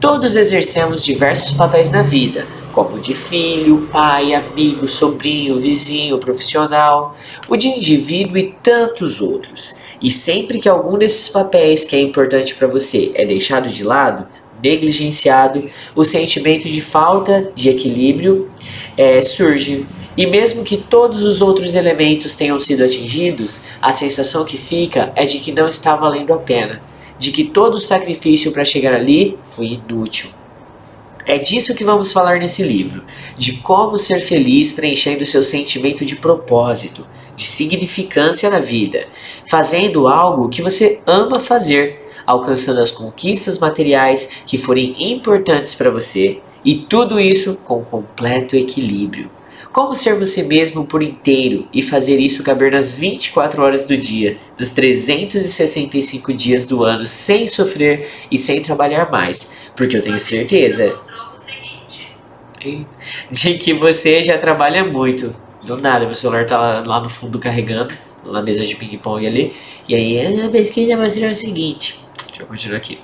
Todos 0.00 0.34
exercemos 0.34 1.04
diversos 1.04 1.56
papéis 1.56 1.92
na 1.92 2.02
vida, 2.02 2.44
como 2.72 2.98
de 2.98 3.14
filho, 3.14 3.88
pai, 3.92 4.34
amigo, 4.34 4.88
sobrinho, 4.88 5.56
vizinho, 5.56 6.18
profissional, 6.18 7.16
o 7.48 7.56
de 7.56 7.68
indivíduo 7.68 8.38
e 8.38 8.56
tantos 8.60 9.20
outros. 9.20 9.76
E 10.02 10.10
sempre 10.10 10.58
que 10.58 10.68
algum 10.68 10.98
desses 10.98 11.28
papéis 11.28 11.84
que 11.84 11.94
é 11.94 12.00
importante 12.00 12.56
para 12.56 12.66
você 12.66 13.12
é 13.14 13.24
deixado 13.24 13.68
de 13.68 13.84
lado, 13.84 14.26
negligenciado, 14.62 15.68
o 15.94 16.04
sentimento 16.04 16.68
de 16.68 16.80
falta 16.80 17.50
de 17.54 17.68
equilíbrio 17.68 18.50
é, 18.96 19.20
surge. 19.22 19.86
E 20.16 20.26
mesmo 20.26 20.64
que 20.64 20.76
todos 20.76 21.22
os 21.22 21.40
outros 21.40 21.74
elementos 21.74 22.34
tenham 22.34 22.58
sido 22.58 22.82
atingidos, 22.82 23.64
a 23.80 23.92
sensação 23.92 24.44
que 24.44 24.56
fica 24.56 25.12
é 25.14 25.24
de 25.24 25.38
que 25.38 25.52
não 25.52 25.68
está 25.68 25.94
valendo 25.94 26.32
a 26.32 26.38
pena, 26.38 26.82
de 27.18 27.30
que 27.30 27.44
todo 27.44 27.74
o 27.74 27.80
sacrifício 27.80 28.50
para 28.50 28.64
chegar 28.64 28.94
ali 28.94 29.38
foi 29.44 29.66
inútil. 29.66 30.30
É 31.24 31.36
disso 31.36 31.74
que 31.74 31.84
vamos 31.84 32.10
falar 32.10 32.38
nesse 32.38 32.62
livro, 32.62 33.04
de 33.36 33.58
como 33.58 33.98
ser 33.98 34.20
feliz 34.20 34.72
preenchendo 34.72 35.26
seu 35.26 35.44
sentimento 35.44 36.04
de 36.04 36.16
propósito, 36.16 37.06
de 37.36 37.44
significância 37.44 38.48
na 38.50 38.58
vida, 38.58 39.06
fazendo 39.48 40.08
algo 40.08 40.48
que 40.48 40.62
você 40.62 41.00
ama 41.06 41.38
fazer, 41.38 42.07
alcançando 42.28 42.82
as 42.82 42.90
conquistas 42.90 43.58
materiais 43.58 44.42
que 44.46 44.58
forem 44.58 44.94
importantes 45.12 45.74
para 45.74 45.88
você, 45.88 46.42
e 46.62 46.74
tudo 46.74 47.18
isso 47.18 47.58
com 47.64 47.82
completo 47.82 48.54
equilíbrio. 48.54 49.30
Como 49.72 49.94
ser 49.94 50.14
você 50.18 50.42
mesmo 50.42 50.84
por 50.84 51.02
inteiro 51.02 51.66
e 51.72 51.82
fazer 51.82 52.18
isso 52.18 52.42
caber 52.42 52.72
nas 52.72 52.92
24 52.92 53.62
horas 53.62 53.86
do 53.86 53.96
dia, 53.96 54.36
dos 54.58 54.70
365 54.70 56.34
dias 56.34 56.66
do 56.66 56.84
ano, 56.84 57.06
sem 57.06 57.46
sofrer 57.46 58.08
e 58.30 58.36
sem 58.36 58.60
trabalhar 58.60 59.10
mais, 59.10 59.54
porque 59.74 59.96
eu 59.96 60.02
tenho 60.02 60.18
certeza 60.18 60.92
de 63.30 63.54
que 63.54 63.72
você 63.72 64.22
já 64.22 64.36
trabalha 64.36 64.84
muito. 64.84 65.34
Do 65.64 65.76
nada, 65.78 66.04
meu 66.04 66.14
celular 66.14 66.44
tá 66.44 66.58
lá, 66.58 66.82
lá 66.84 67.00
no 67.00 67.08
fundo 67.08 67.38
carregando, 67.38 67.94
na 68.24 68.42
mesa 68.42 68.66
de 68.66 68.76
ping-pong 68.76 69.26
ali. 69.26 69.54
E 69.88 69.94
aí 69.94 70.42
a 70.44 70.48
pesquisa 70.50 70.96
mostrou 70.96 71.30
o 71.30 71.34
seguinte. 71.34 72.07
Deixa 72.38 72.44
eu 72.44 72.46
continuar 72.46 72.76
aqui. 72.76 72.98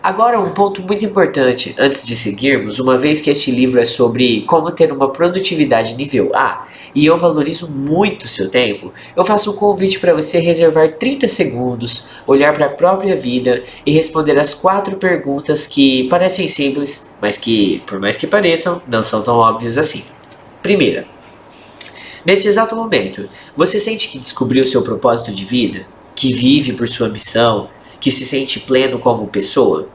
Agora, 0.00 0.40
um 0.40 0.50
ponto 0.52 0.80
muito 0.80 1.04
importante 1.04 1.74
antes 1.76 2.04
de 2.04 2.14
seguirmos, 2.14 2.78
uma 2.78 2.96
vez 2.96 3.20
que 3.20 3.28
este 3.28 3.50
livro 3.50 3.80
é 3.80 3.84
sobre 3.84 4.42
como 4.42 4.70
ter 4.70 4.92
uma 4.92 5.12
produtividade 5.12 5.96
nível 5.96 6.30
A 6.32 6.68
e 6.94 7.04
eu 7.04 7.16
valorizo 7.16 7.68
muito 7.68 8.26
o 8.26 8.28
seu 8.28 8.48
tempo, 8.48 8.92
eu 9.16 9.24
faço 9.24 9.50
um 9.50 9.56
convite 9.56 9.98
para 9.98 10.14
você 10.14 10.38
reservar 10.38 10.92
30 10.92 11.26
segundos, 11.26 12.06
olhar 12.28 12.54
para 12.54 12.66
a 12.66 12.68
própria 12.68 13.16
vida 13.16 13.64
e 13.84 13.90
responder 13.90 14.38
as 14.38 14.54
quatro 14.54 14.96
perguntas 14.98 15.66
que 15.66 16.08
parecem 16.08 16.46
simples, 16.46 17.12
mas 17.20 17.36
que, 17.36 17.82
por 17.86 17.98
mais 17.98 18.16
que 18.16 18.26
pareçam, 18.26 18.80
não 18.86 19.02
são 19.02 19.20
tão 19.20 19.34
óbvias 19.34 19.78
assim. 19.78 20.04
Primeira, 20.62 21.08
neste 22.24 22.46
exato 22.46 22.76
momento, 22.76 23.28
você 23.56 23.80
sente 23.80 24.06
que 24.06 24.18
descobriu 24.20 24.64
seu 24.64 24.82
propósito 24.82 25.32
de 25.32 25.44
vida? 25.44 25.84
Que 26.14 26.32
vive 26.32 26.72
por 26.72 26.86
sua 26.86 27.08
missão? 27.08 27.68
Que 28.00 28.10
se 28.10 28.24
sente 28.24 28.60
pleno 28.60 28.98
como 28.98 29.26
pessoa? 29.26 29.88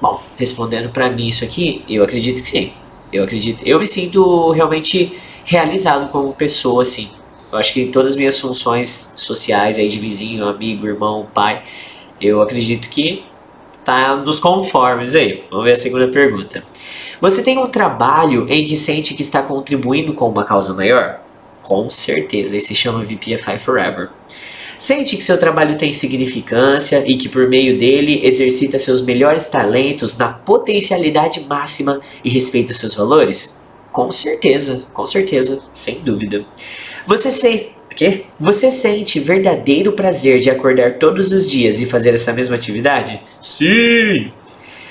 Bom, 0.00 0.22
respondendo 0.36 0.90
para 0.90 1.10
mim 1.10 1.28
isso 1.28 1.44
aqui, 1.44 1.84
eu 1.88 2.04
acredito 2.04 2.42
que 2.42 2.48
sim. 2.48 2.72
Eu 3.12 3.24
acredito, 3.24 3.62
eu 3.64 3.78
me 3.78 3.86
sinto 3.86 4.50
realmente 4.50 5.16
realizado 5.44 6.10
como 6.10 6.34
pessoa, 6.34 6.82
assim. 6.82 7.08
Eu 7.50 7.58
acho 7.58 7.72
que 7.72 7.82
em 7.82 7.90
todas 7.90 8.12
as 8.12 8.16
minhas 8.16 8.38
funções 8.38 9.12
sociais 9.14 9.78
aí 9.78 9.88
de 9.88 9.98
vizinho, 9.98 10.46
amigo, 10.46 10.86
irmão, 10.86 11.26
pai, 11.32 11.62
eu 12.20 12.42
acredito 12.42 12.88
que 12.88 13.24
tá 13.84 14.16
nos 14.16 14.40
conformes 14.40 15.14
aí. 15.14 15.44
Vamos 15.48 15.64
ver 15.64 15.72
a 15.72 15.76
segunda 15.76 16.08
pergunta. 16.08 16.64
Você 17.20 17.42
tem 17.42 17.56
um 17.56 17.68
trabalho 17.68 18.46
em 18.50 18.64
que 18.64 18.76
sente 18.76 19.14
que 19.14 19.22
está 19.22 19.40
contribuindo 19.40 20.12
com 20.12 20.28
uma 20.28 20.44
causa 20.44 20.74
maior? 20.74 21.20
Com 21.62 21.88
certeza, 21.88 22.56
esse 22.56 22.68
se 22.68 22.74
chama 22.74 23.04
VPFI 23.04 23.58
Forever. 23.58 24.10
Sente 24.78 25.16
que 25.16 25.22
seu 25.22 25.38
trabalho 25.38 25.76
tem 25.76 25.92
significância 25.92 27.02
e 27.06 27.16
que 27.16 27.28
por 27.28 27.48
meio 27.48 27.78
dele 27.78 28.20
exercita 28.24 28.78
seus 28.78 29.00
melhores 29.00 29.46
talentos 29.46 30.16
na 30.16 30.28
potencialidade 30.28 31.40
máxima 31.40 32.00
e 32.24 32.28
respeita 32.28 32.74
seus 32.74 32.94
valores? 32.94 33.62
Com 33.90 34.12
certeza, 34.12 34.84
com 34.92 35.06
certeza, 35.06 35.60
sem 35.72 36.00
dúvida. 36.00 36.44
Você 37.06 37.30
sente? 37.30 37.74
Você 38.38 38.70
sente 38.70 39.18
verdadeiro 39.18 39.92
prazer 39.92 40.38
de 40.38 40.50
acordar 40.50 40.98
todos 40.98 41.32
os 41.32 41.50
dias 41.50 41.80
e 41.80 41.86
fazer 41.86 42.12
essa 42.12 42.32
mesma 42.32 42.54
atividade? 42.54 43.18
Sim! 43.40 44.30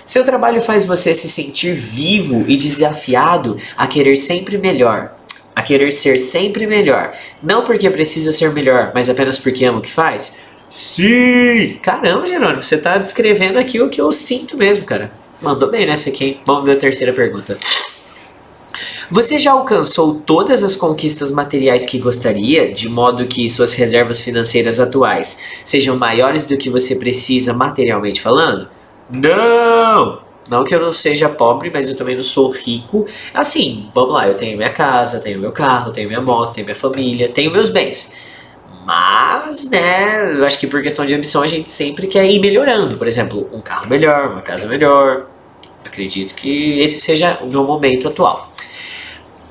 Seu 0.04 0.24
trabalho 0.24 0.62
faz 0.62 0.86
você 0.86 1.14
se 1.14 1.28
sentir 1.28 1.74
vivo 1.74 2.46
e 2.48 2.58
desafiado 2.58 3.58
a 3.78 3.86
querer 3.86 4.16
sempre 4.18 4.58
melhor, 4.58 5.16
querer 5.66 5.92
ser 5.92 6.18
sempre 6.18 6.68
melhor. 6.68 7.14
Não 7.42 7.64
porque 7.64 7.90
precisa 7.90 8.32
ser 8.32 8.52
melhor, 8.52 8.92
mas 8.94 9.10
apenas 9.10 9.38
porque 9.38 9.66
ama 9.66 9.80
o 9.80 9.82
que 9.82 9.92
faz? 9.92 10.38
Sim! 10.70 11.78
Caramba, 11.82 12.26
Jerônimo, 12.26 12.64
você 12.64 12.76
está 12.76 12.98
descrevendo 12.98 13.60
aqui 13.60 13.82
o 13.82 13.90
que 13.90 14.02
eu 14.02 14.12
sinto 14.12 14.58
mesmo, 14.58 14.86
cara. 14.86 15.12
Mandou 15.42 15.70
bem 15.70 15.86
nessa 15.86 16.10
aqui, 16.10 16.26
hein? 16.26 16.40
Vamos 16.46 16.66
ver 16.66 16.74
a 16.74 16.80
terceira 16.80 17.14
pergunta. 17.14 17.58
Você 19.12 19.38
já 19.38 19.52
alcançou 19.52 20.16
todas 20.16 20.64
as 20.64 20.76
conquistas 20.76 21.30
materiais 21.30 21.86
que 21.86 22.00
gostaria, 22.00 22.74
de 22.74 22.90
modo 22.90 23.28
que 23.28 23.48
suas 23.48 23.74
reservas 23.74 24.22
financeiras 24.22 24.80
atuais 24.80 25.38
sejam 25.64 25.96
maiores 25.96 26.46
do 26.46 26.58
que 26.58 26.70
você 26.70 26.96
precisa 26.96 27.54
materialmente 27.54 28.20
falando? 28.20 28.68
Não! 29.10 30.25
Não 30.48 30.64
que 30.64 30.76
eu 30.76 30.80
não 30.80 30.92
seja 30.92 31.28
pobre, 31.28 31.72
mas 31.74 31.90
eu 31.90 31.98
também 31.98 32.16
não 32.16 32.22
sou 32.22 32.50
rico. 32.50 33.06
Assim, 33.34 33.90
vamos 33.94 34.14
lá, 34.14 34.28
eu 34.28 34.36
tenho 34.36 34.58
minha 34.58 34.70
casa, 34.70 35.20
tenho 35.20 35.40
meu 35.40 35.52
carro, 35.52 35.92
tenho 35.92 36.08
minha 36.08 36.22
moto, 36.22 36.54
tenho 36.54 36.66
minha 36.66 36.76
família, 36.76 37.30
tenho 37.30 37.52
meus 37.52 37.70
bens. 37.70 38.16
Mas, 38.86 39.68
né, 39.70 40.34
eu 40.34 40.46
acho 40.46 40.60
que 40.60 40.68
por 40.68 40.82
questão 40.84 41.06
de 41.06 41.16
ambição 41.16 41.42
a 41.42 41.48
gente 41.48 41.72
sempre 41.72 42.06
quer 42.06 42.26
ir 42.26 42.40
melhorando. 42.40 42.96
Por 42.96 43.08
exemplo, 43.08 43.50
um 43.52 43.60
carro 43.60 43.88
melhor, 43.88 44.32
uma 44.32 44.42
casa 44.42 44.68
melhor. 44.68 45.28
Acredito 45.84 46.36
que 46.36 46.80
esse 46.80 47.02
seja 47.02 47.40
o 47.42 47.48
meu 47.48 47.64
momento 47.64 48.08
atual. 48.08 48.52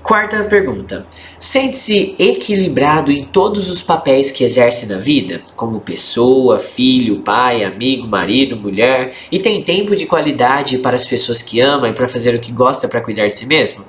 Quarta 0.04 0.44
pergunta. 0.44 1.06
Sente-se 1.44 2.14
equilibrado 2.18 3.12
em 3.12 3.22
todos 3.22 3.68
os 3.68 3.82
papéis 3.82 4.30
que 4.30 4.42
exerce 4.42 4.86
na 4.86 4.96
vida, 4.96 5.42
como 5.54 5.78
pessoa, 5.78 6.58
filho, 6.58 7.20
pai, 7.20 7.62
amigo, 7.62 8.08
marido, 8.08 8.56
mulher, 8.56 9.12
e 9.30 9.38
tem 9.38 9.62
tempo 9.62 9.94
de 9.94 10.06
qualidade 10.06 10.78
para 10.78 10.96
as 10.96 11.06
pessoas 11.06 11.42
que 11.42 11.60
ama 11.60 11.90
e 11.90 11.92
para 11.92 12.08
fazer 12.08 12.34
o 12.34 12.40
que 12.40 12.50
gosta 12.50 12.88
para 12.88 13.02
cuidar 13.02 13.28
de 13.28 13.34
si 13.34 13.44
mesmo? 13.44 13.84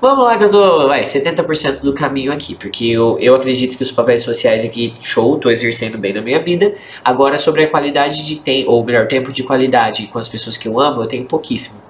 Vamos 0.00 0.24
lá 0.24 0.36
que 0.36 0.42
eu 0.42 0.50
tô, 0.50 0.88
vai, 0.88 1.04
70% 1.04 1.82
do 1.82 1.94
caminho 1.94 2.32
aqui, 2.32 2.56
porque 2.56 2.86
eu, 2.86 3.16
eu 3.20 3.36
acredito 3.36 3.76
que 3.76 3.82
os 3.84 3.92
papéis 3.92 4.22
sociais 4.22 4.64
aqui, 4.64 4.92
show, 4.98 5.38
tô 5.38 5.50
exercendo 5.50 5.98
bem 5.98 6.12
na 6.12 6.20
minha 6.20 6.40
vida. 6.40 6.74
Agora, 7.04 7.38
sobre 7.38 7.62
a 7.62 7.70
qualidade 7.70 8.26
de 8.26 8.40
tempo, 8.40 8.72
ou 8.72 8.84
melhor, 8.84 9.06
tempo 9.06 9.32
de 9.32 9.44
qualidade 9.44 10.08
com 10.08 10.18
as 10.18 10.26
pessoas 10.26 10.58
que 10.58 10.66
eu 10.66 10.80
amo, 10.80 11.00
eu 11.00 11.06
tenho 11.06 11.24
pouquíssimo. 11.26 11.87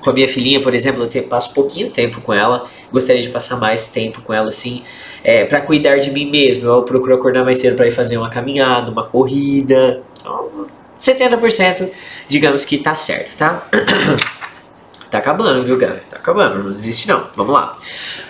Com 0.00 0.10
a 0.10 0.12
minha 0.12 0.28
filhinha, 0.28 0.62
por 0.62 0.74
exemplo, 0.74 1.08
eu 1.12 1.22
passo 1.24 1.52
pouquinho 1.52 1.90
tempo 1.90 2.20
com 2.20 2.32
ela. 2.32 2.66
Gostaria 2.90 3.22
de 3.22 3.28
passar 3.28 3.56
mais 3.56 3.88
tempo 3.88 4.22
com 4.22 4.32
ela, 4.32 4.48
assim, 4.48 4.82
é, 5.22 5.44
para 5.44 5.60
cuidar 5.60 5.98
de 5.98 6.10
mim 6.10 6.30
mesmo. 6.30 6.68
Eu 6.68 6.82
procuro 6.82 7.14
acordar 7.14 7.44
mais 7.44 7.58
cedo 7.58 7.76
para 7.76 7.86
ir 7.86 7.90
fazer 7.90 8.16
uma 8.16 8.30
caminhada, 8.30 8.90
uma 8.90 9.06
corrida. 9.06 10.02
Então, 10.18 10.66
70% 10.98 11.88
digamos 12.28 12.64
que 12.64 12.78
tá 12.78 12.94
certo, 12.94 13.36
tá? 13.36 13.66
tá 15.10 15.18
acabando, 15.18 15.62
viu, 15.64 15.76
galera? 15.76 16.02
Tá 16.08 16.16
acabando, 16.16 16.62
não 16.62 16.72
desiste 16.72 17.08
não. 17.08 17.28
Vamos 17.34 17.52
lá. 17.52 17.78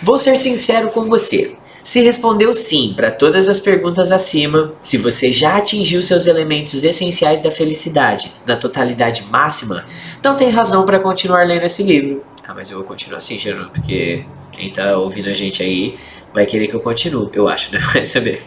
Vou 0.00 0.18
ser 0.18 0.36
sincero 0.36 0.88
com 0.88 1.04
você. 1.04 1.56
Se 1.82 2.02
respondeu 2.02 2.52
sim 2.52 2.92
para 2.94 3.10
todas 3.10 3.48
as 3.48 3.58
perguntas 3.58 4.12
acima, 4.12 4.74
se 4.82 4.98
você 4.98 5.32
já 5.32 5.56
atingiu 5.56 6.02
seus 6.02 6.26
elementos 6.26 6.84
essenciais 6.84 7.40
da 7.40 7.50
felicidade 7.50 8.32
na 8.46 8.56
totalidade 8.56 9.24
máxima, 9.30 9.84
não 10.22 10.36
tem 10.36 10.50
razão 10.50 10.84
para 10.84 10.98
continuar 10.98 11.46
lendo 11.46 11.64
esse 11.64 11.82
livro. 11.82 12.22
Ah, 12.46 12.54
mas 12.54 12.70
eu 12.70 12.78
vou 12.78 12.86
continuar 12.86 13.18
assim, 13.18 13.38
Jerônimo, 13.38 13.70
porque 13.70 14.24
quem 14.52 14.72
tá 14.72 14.96
ouvindo 14.98 15.28
a 15.28 15.34
gente 15.34 15.62
aí 15.62 15.96
vai 16.34 16.44
querer 16.46 16.68
que 16.68 16.74
eu 16.74 16.80
continue, 16.80 17.30
eu 17.32 17.48
acho, 17.48 17.72
né? 17.72 17.78
Vai 17.92 18.04
saber. 18.04 18.42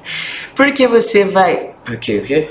Porque 0.55 0.87
você 0.87 1.25
vai. 1.25 1.71
Porque 1.83 2.17
o 2.17 2.21
quê? 2.21 2.49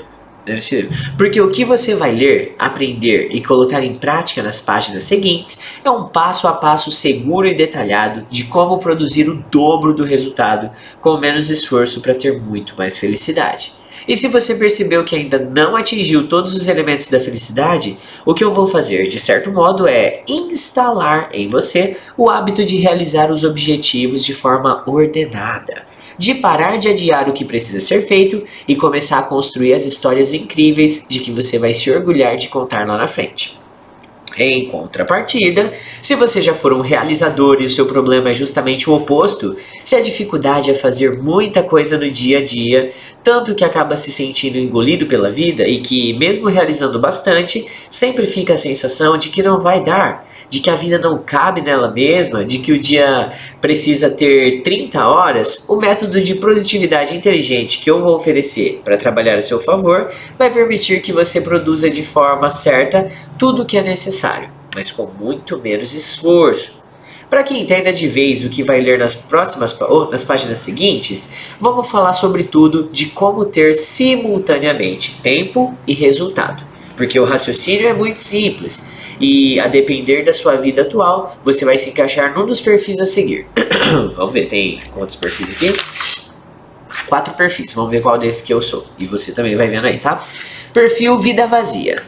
Porque 1.17 1.39
o 1.39 1.49
que 1.49 1.63
você 1.63 1.95
vai 1.95 2.11
ler, 2.11 2.55
aprender 2.59 3.29
e 3.31 3.41
colocar 3.41 3.83
em 3.83 3.95
prática 3.95 4.43
nas 4.43 4.61
páginas 4.61 5.03
seguintes 5.03 5.59
é 5.83 5.89
um 5.89 6.07
passo 6.07 6.47
a 6.47 6.53
passo 6.53 6.91
seguro 6.91 7.47
e 7.47 7.55
detalhado 7.55 8.25
de 8.29 8.43
como 8.45 8.79
produzir 8.79 9.29
o 9.29 9.43
dobro 9.49 9.93
do 9.93 10.03
resultado 10.03 10.69
com 11.01 11.17
menos 11.17 11.49
esforço 11.49 12.01
para 12.01 12.15
ter 12.15 12.39
muito 12.41 12.75
mais 12.77 12.97
felicidade. 12.97 13.73
E 14.07 14.17
se 14.17 14.27
você 14.27 14.55
percebeu 14.55 15.05
que 15.05 15.15
ainda 15.15 15.39
não 15.39 15.75
atingiu 15.75 16.27
todos 16.27 16.53
os 16.53 16.67
elementos 16.67 17.07
da 17.07 17.19
felicidade, 17.19 17.97
o 18.25 18.33
que 18.33 18.43
eu 18.43 18.53
vou 18.53 18.67
fazer, 18.67 19.07
de 19.07 19.19
certo 19.19 19.49
modo, 19.51 19.87
é 19.87 20.23
instalar 20.27 21.29
em 21.31 21.47
você 21.47 21.95
o 22.17 22.29
hábito 22.29 22.65
de 22.65 22.75
realizar 22.75 23.31
os 23.31 23.43
objetivos 23.43 24.25
de 24.25 24.33
forma 24.33 24.83
ordenada. 24.85 25.92
De 26.17 26.35
parar 26.35 26.77
de 26.77 26.89
adiar 26.89 27.29
o 27.29 27.33
que 27.33 27.45
precisa 27.45 27.79
ser 27.79 28.01
feito 28.01 28.43
e 28.67 28.75
começar 28.75 29.19
a 29.19 29.23
construir 29.23 29.73
as 29.73 29.85
histórias 29.85 30.33
incríveis 30.33 31.05
de 31.09 31.19
que 31.19 31.31
você 31.31 31.57
vai 31.57 31.73
se 31.73 31.91
orgulhar 31.91 32.35
de 32.37 32.47
contar 32.47 32.87
lá 32.87 32.97
na 32.97 33.07
frente. 33.07 33.63
Em 34.37 34.65
contrapartida, 34.65 35.71
se 36.01 36.15
você 36.15 36.41
já 36.41 36.55
for 36.55 36.73
um 36.73 36.81
realizador 36.81 37.61
e 37.61 37.65
o 37.65 37.69
seu 37.69 37.85
problema 37.85 38.29
é 38.29 38.33
justamente 38.33 38.89
o 38.89 38.93
oposto, 38.93 39.55
se 39.85 39.95
a 39.95 40.01
dificuldade 40.01 40.71
é 40.71 40.73
fazer 40.73 41.21
muita 41.21 41.61
coisa 41.61 41.97
no 41.97 42.09
dia 42.09 42.39
a 42.39 42.43
dia, 42.43 42.91
tanto 43.23 43.53
que 43.53 43.63
acaba 43.63 43.95
se 43.95 44.11
sentindo 44.11 44.57
engolido 44.57 45.05
pela 45.05 45.29
vida 45.29 45.67
e 45.67 45.79
que, 45.81 46.13
mesmo 46.13 46.49
realizando 46.49 46.99
bastante, 46.99 47.67
sempre 47.87 48.25
fica 48.25 48.55
a 48.55 48.57
sensação 48.57 49.17
de 49.17 49.29
que 49.29 49.43
não 49.43 49.59
vai 49.59 49.83
dar, 49.83 50.27
de 50.49 50.59
que 50.59 50.69
a 50.69 50.75
vida 50.75 50.97
não 50.97 51.17
cabe 51.17 51.61
nela 51.61 51.91
mesma, 51.91 52.45
de 52.45 52.59
que 52.59 52.71
o 52.71 52.79
dia 52.79 53.31
precisa 53.59 54.09
ter 54.09 54.61
30 54.61 55.07
horas, 55.07 55.65
o 55.67 55.75
método 55.75 56.21
de 56.21 56.35
produtividade 56.35 57.15
inteligente 57.15 57.79
que 57.79 57.89
eu 57.89 57.99
vou 57.99 58.15
oferecer 58.15 58.81
para 58.83 58.97
trabalhar 58.97 59.35
a 59.35 59.41
seu 59.41 59.59
favor 59.59 60.11
vai 60.37 60.51
permitir 60.51 61.01
que 61.01 61.11
você 61.11 61.41
produza 61.41 61.89
de 61.89 62.03
forma 62.03 62.49
certa 62.49 63.11
tudo 63.37 63.63
o 63.63 63.65
que 63.65 63.77
é 63.77 63.81
necessário, 63.81 64.49
mas 64.75 64.91
com 64.91 65.07
muito 65.07 65.57
menos 65.57 65.93
esforço. 65.93 66.83
Para 67.33 67.41
que 67.41 67.57
entenda 67.57 67.91
de 67.91 68.07
vez 68.07 68.43
o 68.43 68.49
que 68.49 68.61
vai 68.61 68.79
ler 68.79 68.99
nas 68.99 69.15
próximas 69.15 69.75
ou 69.81 70.07
nas 70.11 70.23
páginas 70.23 70.59
seguintes, 70.59 71.31
vamos 71.59 71.89
falar 71.89 72.13
sobre 72.13 72.43
tudo 72.43 72.89
de 72.91 73.07
como 73.07 73.43
ter 73.45 73.73
simultaneamente 73.73 75.19
tempo 75.23 75.75
e 75.87 75.95
resultado. 75.95 76.63
Porque 76.95 77.19
o 77.19 77.25
raciocínio 77.25 77.87
é 77.87 77.93
muito 77.93 78.19
simples 78.19 78.85
e 79.23 79.57
a 79.57 79.69
depender 79.69 80.25
da 80.25 80.33
sua 80.33 80.57
vida 80.57 80.81
atual, 80.81 81.37
você 81.45 81.63
vai 81.63 81.77
se 81.77 81.91
encaixar 81.91 82.37
num 82.37 82.45
dos 82.45 82.59
perfis 82.59 82.99
a 82.99 83.05
seguir. 83.05 83.47
Vamos 84.17 84.33
ver, 84.33 84.47
tem 84.47 84.81
quantos 84.93 85.15
perfis 85.15 85.49
aqui? 85.49 85.73
Quatro 87.07 87.33
perfis, 87.35 87.73
vamos 87.73 87.91
ver 87.91 88.01
qual 88.01 88.17
desses 88.17 88.41
que 88.41 88.53
eu 88.53 88.61
sou. 88.61 88.85
E 88.97 89.05
você 89.05 89.31
também 89.31 89.55
vai 89.55 89.67
vendo 89.67 89.85
aí, 89.85 89.99
tá? 89.99 90.23
Perfil 90.73 91.17
vida 91.19 91.45
vazia. 91.45 92.03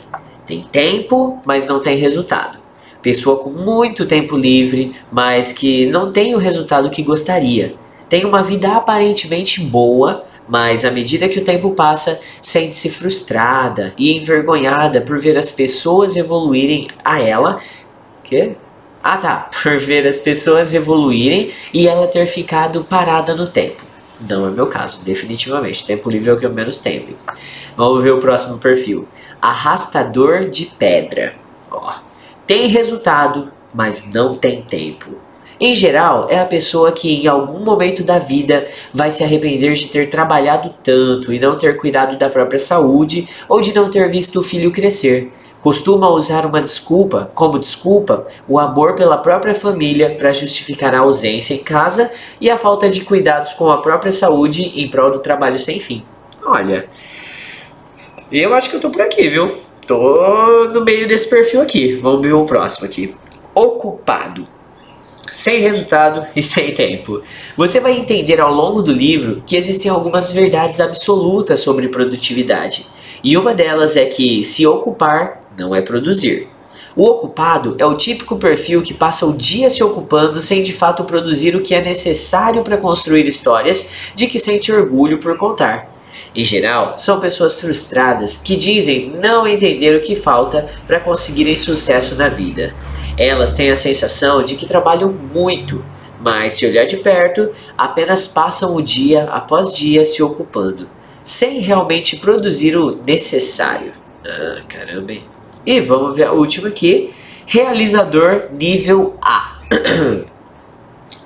Tem 0.46 0.64
tempo, 0.64 1.40
mas 1.46 1.68
não 1.68 1.80
tem 1.80 1.96
resultado. 1.96 2.58
Pessoa 3.02 3.38
com 3.38 3.50
muito 3.50 4.06
tempo 4.06 4.36
livre, 4.36 4.94
mas 5.12 5.54
que 5.54 5.86
não 5.86 6.12
tem 6.12 6.34
o 6.34 6.40
resultado 6.40 6.90
que 6.90 7.04
gostaria. 7.04 7.76
Tem 8.10 8.26
uma 8.26 8.42
vida 8.42 8.76
aparentemente 8.76 9.62
boa, 9.62 10.26
mas 10.48 10.86
à 10.86 10.92
medida 10.92 11.28
que 11.28 11.40
o 11.40 11.44
tempo 11.44 11.72
passa, 11.72 12.20
sente-se 12.42 12.90
frustrada 12.90 13.94
e 13.98 14.18
envergonhada 14.18 15.02
por 15.02 15.20
ver 15.20 15.38
as 15.38 15.52
pessoas 15.52 16.16
evoluírem 16.16 16.88
a 17.04 17.20
ela. 17.20 17.60
Que? 18.24 18.56
Ah 19.04 19.18
tá, 19.18 19.50
por 19.62 19.78
ver 19.78 20.08
as 20.08 20.20
pessoas 20.20 20.74
evoluírem 20.74 21.52
e 21.74 21.88
ela 21.88 22.08
ter 22.08 22.26
ficado 22.28 22.84
parada 22.84 23.36
no 23.36 23.48
tempo. 23.48 23.84
Não 24.20 24.48
é 24.48 24.52
meu 24.52 24.68
caso, 24.68 25.04
definitivamente. 25.04 25.86
Tempo 25.86 26.10
livre 26.10 26.30
é 26.30 26.34
o 26.34 26.38
que 26.38 26.46
eu 26.46 26.54
menos 26.54 26.80
tenho. 26.80 27.18
Vamos 27.76 28.02
ver 28.02 28.14
o 28.14 28.20
próximo 28.20 28.58
perfil. 28.58 29.08
Arrastador 29.42 30.50
de 30.50 30.66
pedra. 30.66 31.36
Ó, 31.70 31.96
tem 32.48 32.68
resultado, 32.68 33.52
mas 33.74 34.10
não 34.14 34.34
tem 34.34 34.62
tempo. 34.62 35.25
Em 35.60 35.74
geral, 35.74 36.28
é 36.30 36.38
a 36.38 36.46
pessoa 36.46 36.92
que 36.92 37.24
em 37.24 37.28
algum 37.28 37.60
momento 37.60 38.04
da 38.04 38.20
vida 38.20 38.68
vai 38.94 39.10
se 39.10 39.24
arrepender 39.24 39.74
de 39.74 39.88
ter 39.88 40.10
trabalhado 40.10 40.74
tanto 40.84 41.32
e 41.32 41.40
não 41.40 41.58
ter 41.58 41.78
cuidado 41.78 42.18
da 42.18 42.30
própria 42.30 42.60
saúde 42.60 43.28
ou 43.48 43.62
de 43.62 43.74
não 43.74 43.90
ter 43.90 44.10
visto 44.10 44.40
o 44.40 44.44
filho 44.44 44.72
crescer. 44.72 45.32
Costuma 45.62 46.10
usar 46.10 46.46
uma 46.46 46.62
desculpa, 46.62 47.32
como 47.34 47.58
desculpa, 47.58 48.28
o 48.48 48.60
amor 48.60 48.96
pela 48.96 49.18
própria 49.18 49.56
família 49.56 50.14
para 50.16 50.32
justificar 50.32 50.94
a 50.94 51.00
ausência 51.00 51.56
em 51.56 51.64
casa 51.64 52.12
e 52.40 52.52
a 52.52 52.58
falta 52.58 52.90
de 52.90 53.02
cuidados 53.02 53.54
com 53.54 53.72
a 53.72 53.82
própria 53.82 54.12
saúde 54.12 54.74
em 54.76 54.88
prol 54.90 55.10
do 55.10 55.20
trabalho 55.20 55.58
sem 55.58 55.80
fim. 55.80 56.04
Olha, 56.46 56.88
eu 58.32 58.54
acho 58.54 58.70
que 58.70 58.76
eu 58.76 58.82
tô 58.82 58.92
por 58.92 59.02
aqui, 59.02 59.28
viu? 59.30 59.50
Tô 59.88 60.68
no 60.74 60.84
meio 60.84 61.08
desse 61.08 61.30
perfil 61.30 61.62
aqui. 61.62 61.96
Vamos 61.96 62.22
ver 62.22 62.34
o 62.34 62.46
próximo 62.46 62.86
aqui. 62.86 63.16
Ocupado 63.56 64.46
sem 65.36 65.60
resultado 65.60 66.26
e 66.34 66.42
sem 66.42 66.74
tempo. 66.74 67.22
Você 67.58 67.82
vai 67.82 67.92
entender 67.92 68.40
ao 68.40 68.54
longo 68.54 68.82
do 68.82 68.94
livro 68.94 69.44
que 69.46 69.58
existem 69.58 69.92
algumas 69.92 70.32
verdades 70.32 70.80
absolutas 70.80 71.60
sobre 71.60 71.90
produtividade. 71.90 72.88
E 73.22 73.38
uma 73.38 73.54
delas 73.54 73.98
é 73.98 74.06
que 74.06 74.46
se 74.46 74.66
ocupar 74.66 75.42
não 75.58 75.76
é 75.76 75.82
produzir. 75.82 76.48
O 76.96 77.04
ocupado 77.04 77.76
é 77.78 77.86
o 77.86 77.98
típico 77.98 78.38
perfil 78.38 78.82
que 78.82 78.94
passa 78.94 79.26
o 79.26 79.34
dia 79.34 79.70
se 79.70 79.84
ocupando 79.84 80.42
sem 80.42 80.64
de 80.64 80.72
fato 80.72 81.04
produzir 81.04 81.54
o 81.54 81.62
que 81.62 81.76
é 81.76 81.82
necessário 81.82 82.64
para 82.64 82.78
construir 82.78 83.28
histórias 83.28 83.90
de 84.16 84.28
que 84.28 84.40
sente 84.40 84.72
orgulho 84.72 85.20
por 85.20 85.38
contar. 85.38 85.94
Em 86.34 86.46
geral, 86.46 86.98
são 86.98 87.20
pessoas 87.20 87.60
frustradas 87.60 88.38
que 88.38 88.56
dizem 88.56 89.14
não 89.22 89.46
entender 89.46 89.98
o 89.98 90.02
que 90.02 90.16
falta 90.16 90.66
para 90.88 91.02
conseguirem 91.02 91.58
sucesso 91.58 92.16
na 92.16 92.30
vida. 92.30 92.74
Elas 93.18 93.54
têm 93.54 93.72
a 93.72 93.76
sensação 93.76 94.44
de 94.44 94.56
que 94.56 94.66
trabalham 94.66 95.10
muito, 95.10 95.84
mas 96.20 96.54
se 96.54 96.66
olhar 96.66 96.86
de 96.86 96.98
perto, 96.98 97.52
apenas 97.78 98.28
passam 98.28 98.76
o 98.76 98.82
dia 98.82 99.24
após 99.26 99.74
dia 99.74 100.06
se 100.06 100.22
ocupando, 100.22 100.90
sem 101.24 101.60
realmente 101.60 102.18
produzir 102.18 102.76
o 102.76 102.96
necessário. 103.06 103.94
Ah, 104.26 104.60
caramba. 104.68 105.14
Hein? 105.14 105.24
E 105.66 105.80
vamos 105.80 106.16
ver 106.16 106.26
a 106.26 106.32
última 106.32 106.68
aqui. 106.68 107.14
Realizador 107.46 108.50
nível 108.52 109.18
A. 109.22 109.60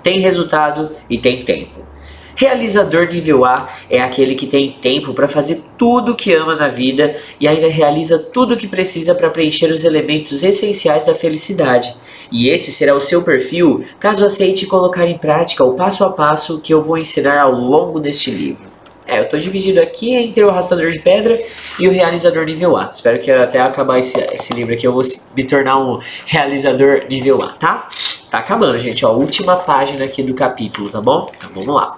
tem 0.03 0.19
resultado 0.19 0.95
e 1.09 1.17
tem 1.17 1.41
tempo. 1.41 1.87
Realizador 2.35 3.07
nível 3.07 3.43
A 3.45 3.69
é 3.89 4.01
aquele 4.01 4.35
que 4.35 4.47
tem 4.47 4.71
tempo 4.71 5.13
para 5.13 5.27
fazer 5.27 5.63
tudo 5.79 6.11
o 6.11 6.15
que 6.15 6.33
ama 6.33 6.55
na 6.55 6.67
vida 6.67 7.15
e 7.39 7.47
ainda 7.47 7.69
realiza 7.69 8.19
tudo 8.19 8.53
o 8.53 8.57
que 8.57 8.67
precisa 8.67 9.15
para 9.15 9.29
preencher 9.29 9.71
os 9.71 9.85
elementos 9.85 10.43
essenciais 10.43 11.05
da 11.05 11.15
felicidade. 11.15 11.95
E 12.31 12.49
esse 12.49 12.71
será 12.71 12.93
o 12.93 13.01
seu 13.01 13.23
perfil 13.23 13.83
caso 13.99 14.23
aceite 14.23 14.67
colocar 14.67 15.07
em 15.07 15.17
prática 15.17 15.63
o 15.63 15.73
passo 15.73 16.03
a 16.03 16.11
passo 16.11 16.59
que 16.59 16.73
eu 16.73 16.81
vou 16.81 16.97
ensinar 16.97 17.39
ao 17.39 17.53
longo 17.53 17.99
deste 17.99 18.29
livro. 18.29 18.67
É, 19.07 19.17
eu 19.17 19.23
estou 19.23 19.39
dividido 19.39 19.81
aqui 19.81 20.13
entre 20.13 20.43
o 20.43 20.49
arrastador 20.49 20.91
de 20.91 20.99
pedra 20.99 21.35
e 21.79 21.87
o 21.87 21.91
realizador 21.91 22.45
nível 22.45 22.77
A. 22.77 22.91
Espero 22.93 23.19
que 23.19 23.31
até 23.31 23.59
acabar 23.59 23.97
esse, 23.97 24.19
esse 24.31 24.53
livro 24.53 24.73
aqui 24.75 24.85
eu 24.85 24.93
vou 24.93 25.01
me 25.35 25.43
tornar 25.43 25.79
um 25.79 25.99
realizador 26.27 27.05
nível 27.09 27.41
A, 27.41 27.53
tá? 27.53 27.89
Tá 28.29 28.37
acabando, 28.37 28.77
gente. 28.77 29.03
Ó, 29.03 29.13
última 29.13 29.55
página 29.55 30.05
aqui 30.05 30.21
do 30.21 30.35
capítulo, 30.35 30.89
tá 30.89 31.01
bom? 31.01 31.31
Então 31.35 31.49
vamos 31.55 31.73
lá. 31.73 31.97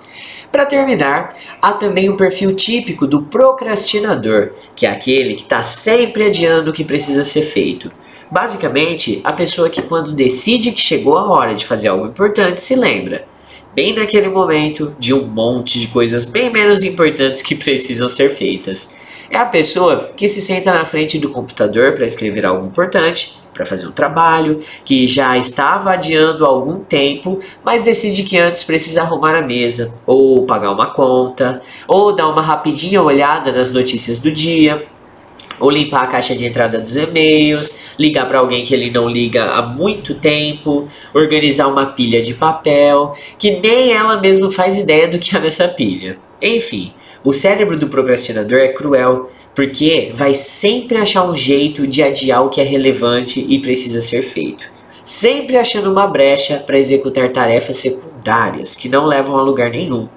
Para 0.51 0.65
terminar, 0.65 1.33
há 1.61 1.71
também 1.71 2.09
o 2.09 2.17
perfil 2.17 2.53
típico 2.53 3.07
do 3.07 3.23
procrastinador, 3.23 4.51
que 4.75 4.85
é 4.85 4.89
aquele 4.89 5.35
que 5.35 5.43
está 5.43 5.63
sempre 5.63 6.25
adiando 6.25 6.71
o 6.71 6.73
que 6.73 6.83
precisa 6.83 7.23
ser 7.23 7.43
feito. 7.43 7.89
Basicamente, 8.29 9.21
a 9.23 9.31
pessoa 9.31 9.69
que 9.69 9.81
quando 9.81 10.11
decide 10.11 10.71
que 10.71 10.81
chegou 10.81 11.17
a 11.17 11.29
hora 11.29 11.55
de 11.55 11.65
fazer 11.65 11.87
algo 11.87 12.05
importante 12.05 12.61
se 12.61 12.75
lembra, 12.75 13.25
bem 13.73 13.95
naquele 13.95 14.27
momento, 14.27 14.93
de 14.99 15.13
um 15.13 15.25
monte 15.25 15.79
de 15.79 15.87
coisas 15.87 16.25
bem 16.25 16.49
menos 16.49 16.83
importantes 16.83 17.41
que 17.41 17.55
precisam 17.55 18.09
ser 18.09 18.29
feitas. 18.29 18.93
É 19.29 19.37
a 19.37 19.45
pessoa 19.45 20.09
que 20.15 20.27
se 20.27 20.41
senta 20.41 20.73
na 20.73 20.83
frente 20.83 21.17
do 21.17 21.29
computador 21.29 21.93
para 21.93 22.05
escrever 22.05 22.45
algo 22.45 22.67
importante, 22.67 23.40
para 23.61 23.65
fazer 23.67 23.87
um 23.87 23.91
trabalho, 23.91 24.61
que 24.83 25.07
já 25.07 25.37
estava 25.37 25.91
adiando 25.91 26.43
há 26.43 26.49
algum 26.49 26.83
tempo, 26.83 27.37
mas 27.63 27.83
decide 27.83 28.23
que 28.23 28.37
antes 28.37 28.63
precisa 28.63 29.03
arrumar 29.03 29.35
a 29.35 29.41
mesa, 29.43 29.93
ou 30.07 30.47
pagar 30.47 30.71
uma 30.71 30.87
conta, 30.87 31.61
ou 31.87 32.15
dar 32.15 32.27
uma 32.27 32.41
rapidinha 32.41 33.03
olhada 33.03 33.51
nas 33.51 33.71
notícias 33.71 34.17
do 34.17 34.31
dia, 34.31 34.83
ou 35.59 35.69
limpar 35.69 36.05
a 36.05 36.07
caixa 36.07 36.35
de 36.35 36.43
entrada 36.43 36.79
dos 36.79 36.97
e-mails, 36.97 37.93
ligar 37.99 38.27
para 38.27 38.39
alguém 38.39 38.65
que 38.65 38.73
ele 38.73 38.89
não 38.89 39.07
liga 39.07 39.51
há 39.51 39.61
muito 39.61 40.15
tempo, 40.15 40.87
organizar 41.13 41.67
uma 41.67 41.85
pilha 41.85 42.19
de 42.19 42.33
papel, 42.33 43.13
que 43.37 43.59
nem 43.59 43.93
ela 43.93 44.19
mesma 44.19 44.49
faz 44.49 44.75
ideia 44.75 45.07
do 45.07 45.19
que 45.19 45.37
há 45.37 45.39
nessa 45.39 45.67
pilha. 45.67 46.17
Enfim, 46.41 46.91
o 47.23 47.31
cérebro 47.31 47.77
do 47.77 47.87
procrastinador 47.87 48.57
é 48.57 48.69
cruel, 48.69 49.29
porque 49.53 50.11
vai 50.13 50.33
sempre 50.33 50.97
achar 50.97 51.23
um 51.23 51.35
jeito 51.35 51.85
de 51.85 52.01
adiar 52.01 52.45
o 52.45 52.49
que 52.49 52.61
é 52.61 52.63
relevante 52.63 53.45
e 53.47 53.59
precisa 53.59 53.99
ser 53.99 54.21
feito. 54.21 54.69
Sempre 55.03 55.57
achando 55.57 55.91
uma 55.91 56.07
brecha 56.07 56.57
para 56.57 56.77
executar 56.77 57.31
tarefas 57.31 57.77
secundárias 57.77 58.75
que 58.75 58.87
não 58.87 59.05
levam 59.05 59.37
a 59.37 59.41
lugar 59.41 59.71
nenhum. 59.71 60.07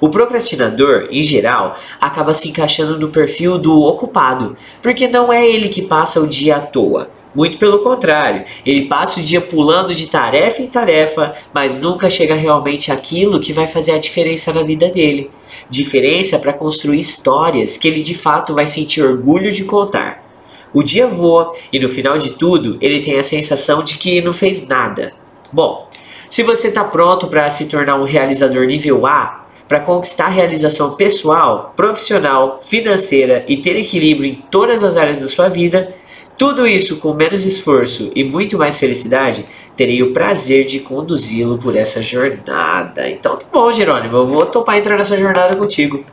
O 0.00 0.08
procrastinador, 0.08 1.08
em 1.10 1.22
geral, 1.22 1.76
acaba 2.00 2.32
se 2.32 2.48
encaixando 2.48 2.98
no 2.98 3.08
perfil 3.08 3.58
do 3.58 3.80
ocupado, 3.82 4.56
porque 4.80 5.08
não 5.08 5.32
é 5.32 5.44
ele 5.44 5.68
que 5.68 5.82
passa 5.82 6.20
o 6.20 6.28
dia 6.28 6.56
à 6.56 6.60
toa, 6.60 7.10
Muito 7.34 7.58
pelo 7.58 7.80
contrário, 7.80 8.44
ele 8.64 8.86
passa 8.86 9.20
o 9.20 9.22
dia 9.22 9.40
pulando 9.40 9.94
de 9.94 10.06
tarefa 10.08 10.62
em 10.62 10.66
tarefa, 10.66 11.34
mas 11.52 11.78
nunca 11.78 12.08
chega 12.08 12.34
realmente 12.34 12.90
àquilo 12.90 13.40
que 13.40 13.52
vai 13.52 13.66
fazer 13.66 13.92
a 13.92 13.98
diferença 13.98 14.52
na 14.52 14.62
vida 14.62 14.88
dele. 14.88 15.30
Diferença 15.68 16.38
para 16.38 16.52
construir 16.52 16.98
histórias 16.98 17.76
que 17.76 17.86
ele 17.86 18.02
de 18.02 18.14
fato 18.14 18.54
vai 18.54 18.66
sentir 18.66 19.02
orgulho 19.02 19.52
de 19.52 19.64
contar. 19.64 20.26
O 20.72 20.82
dia 20.82 21.06
voa 21.06 21.54
e 21.72 21.78
no 21.78 21.88
final 21.88 22.18
de 22.18 22.30
tudo 22.30 22.78
ele 22.80 23.00
tem 23.00 23.18
a 23.18 23.22
sensação 23.22 23.82
de 23.82 23.98
que 23.98 24.20
não 24.20 24.32
fez 24.32 24.66
nada. 24.66 25.12
Bom, 25.52 25.88
se 26.28 26.42
você 26.42 26.68
está 26.68 26.84
pronto 26.84 27.26
para 27.26 27.48
se 27.48 27.68
tornar 27.68 27.96
um 27.96 28.04
realizador 28.04 28.66
nível 28.66 29.06
A, 29.06 29.46
para 29.66 29.80
conquistar 29.80 30.28
realização 30.28 30.94
pessoal, 30.94 31.72
profissional, 31.76 32.58
financeira 32.60 33.44
e 33.46 33.58
ter 33.58 33.76
equilíbrio 33.76 34.30
em 34.30 34.34
todas 34.34 34.82
as 34.82 34.96
áreas 34.96 35.20
da 35.20 35.28
sua 35.28 35.48
vida, 35.48 35.94
tudo 36.38 36.66
isso 36.66 36.96
com 36.98 37.12
menos 37.12 37.44
esforço 37.44 38.12
e 38.14 38.22
muito 38.22 38.56
mais 38.56 38.78
felicidade, 38.78 39.44
terei 39.76 40.04
o 40.04 40.12
prazer 40.12 40.64
de 40.64 40.78
conduzi-lo 40.78 41.58
por 41.58 41.76
essa 41.76 42.00
jornada. 42.00 43.10
Então 43.10 43.36
tá 43.36 43.46
bom, 43.52 43.70
Jerônimo, 43.72 44.16
eu 44.16 44.26
vou 44.26 44.46
topar 44.46 44.78
entrar 44.78 44.96
nessa 44.96 45.16
jornada 45.16 45.56
contigo. 45.56 46.04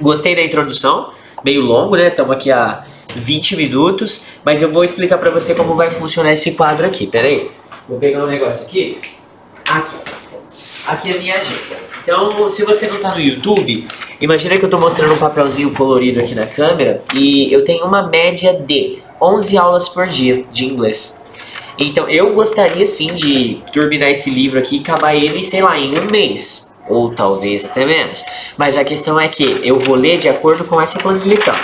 Gostei 0.00 0.34
da 0.34 0.42
introdução, 0.42 1.10
meio 1.44 1.60
longo, 1.60 1.96
né? 1.96 2.08
Estamos 2.08 2.34
aqui 2.34 2.50
há 2.50 2.82
20 3.14 3.56
minutos, 3.56 4.24
mas 4.42 4.62
eu 4.62 4.72
vou 4.72 4.82
explicar 4.82 5.18
para 5.18 5.30
você 5.30 5.54
como 5.54 5.74
vai 5.74 5.90
funcionar 5.90 6.32
esse 6.32 6.52
quadro 6.52 6.86
aqui. 6.86 7.06
Pera 7.06 7.28
aí. 7.28 7.50
Vou 7.86 7.98
pegar 7.98 8.24
um 8.24 8.28
negócio 8.28 8.66
aqui. 8.66 8.98
Aqui. 9.68 9.96
Aqui 10.86 11.10
é 11.10 11.16
a 11.16 11.18
minha 11.18 11.36
agenda. 11.36 11.76
Então, 12.02 12.48
se 12.48 12.64
você 12.64 12.86
não 12.88 12.96
está 12.96 13.14
no 13.14 13.20
YouTube, 13.20 13.86
imagina 14.20 14.56
que 14.56 14.64
eu 14.64 14.66
estou 14.66 14.80
mostrando 14.80 15.12
um 15.12 15.18
papelzinho 15.18 15.70
colorido 15.72 16.20
aqui 16.20 16.34
na 16.34 16.46
câmera 16.46 17.00
e 17.14 17.52
eu 17.52 17.64
tenho 17.64 17.84
uma 17.84 18.08
média 18.08 18.52
de 18.54 19.02
11 19.22 19.56
aulas 19.56 19.88
por 19.88 20.08
dia 20.08 20.44
de 20.52 20.64
inglês. 20.64 21.22
Então, 21.78 22.08
eu 22.08 22.34
gostaria 22.34 22.84
sim 22.86 23.14
de 23.14 23.62
terminar 23.72 24.10
esse 24.10 24.28
livro 24.30 24.58
aqui 24.58 24.76
e 24.76 24.80
acabar 24.80 25.14
ele, 25.14 25.42
sei 25.42 25.62
lá, 25.62 25.78
em 25.78 25.98
um 25.98 26.06
mês. 26.10 26.78
Ou 26.88 27.14
talvez 27.14 27.64
até 27.64 27.86
menos. 27.86 28.24
Mas 28.56 28.76
a 28.76 28.84
questão 28.84 29.18
é 29.18 29.28
que 29.28 29.60
eu 29.62 29.78
vou 29.78 29.94
ler 29.94 30.18
de 30.18 30.28
acordo 30.28 30.64
com 30.64 30.80
essa 30.80 30.98
planilha. 30.98 31.54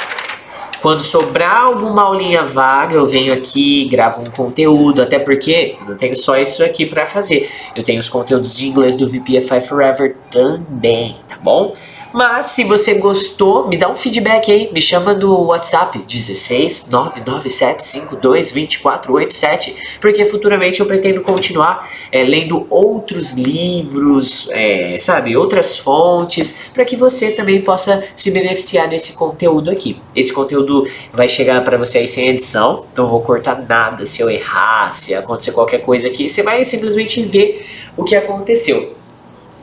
Quando 0.80 1.02
sobrar 1.02 1.62
alguma 1.62 2.02
aulinha 2.02 2.44
vaga, 2.44 2.94
eu 2.94 3.04
venho 3.04 3.32
aqui, 3.32 3.88
gravo 3.90 4.22
um 4.22 4.30
conteúdo, 4.30 5.02
até 5.02 5.18
porque 5.18 5.76
eu 5.80 5.88
não 5.88 5.96
tenho 5.96 6.14
só 6.14 6.36
isso 6.36 6.62
aqui 6.62 6.86
para 6.86 7.04
fazer. 7.04 7.50
Eu 7.74 7.82
tenho 7.82 7.98
os 7.98 8.08
conteúdos 8.08 8.56
de 8.56 8.68
inglês 8.68 8.94
do 8.94 9.08
VPFI 9.08 9.60
Forever 9.68 10.16
também, 10.30 11.16
tá 11.28 11.36
bom? 11.42 11.74
Mas 12.12 12.46
se 12.46 12.64
você 12.64 12.94
gostou, 12.94 13.68
me 13.68 13.76
dá 13.76 13.90
um 13.90 13.94
feedback 13.94 14.50
aí, 14.50 14.70
me 14.72 14.80
chama 14.80 15.12
no 15.12 15.46
WhatsApp 15.46 15.98
16 15.98 16.88
99752 16.88 18.52
2487, 18.52 19.98
porque 20.00 20.24
futuramente 20.24 20.80
eu 20.80 20.86
pretendo 20.86 21.20
continuar 21.20 21.88
é, 22.10 22.22
lendo 22.22 22.66
outros 22.70 23.32
livros, 23.32 24.48
é, 24.50 24.96
sabe, 24.98 25.36
outras 25.36 25.76
fontes, 25.76 26.58
para 26.72 26.84
que 26.84 26.96
você 26.96 27.30
também 27.30 27.60
possa 27.60 28.02
se 28.16 28.30
beneficiar 28.30 28.88
desse 28.88 29.12
conteúdo 29.12 29.70
aqui. 29.70 30.00
Esse 30.16 30.32
conteúdo 30.32 30.88
vai 31.12 31.28
chegar 31.28 31.62
para 31.62 31.76
você 31.76 31.98
aí 31.98 32.08
sem 32.08 32.28
edição, 32.28 32.86
eu 32.96 33.06
vou 33.06 33.20
cortar 33.20 33.66
nada 33.68 34.06
se 34.06 34.22
eu 34.22 34.30
errar, 34.30 34.92
se 34.94 35.14
acontecer 35.14 35.52
qualquer 35.52 35.78
coisa 35.78 36.08
aqui, 36.08 36.28
você 36.28 36.42
vai 36.42 36.64
simplesmente 36.64 37.22
ver 37.22 37.66
o 37.96 38.04
que 38.04 38.16
aconteceu. 38.16 38.96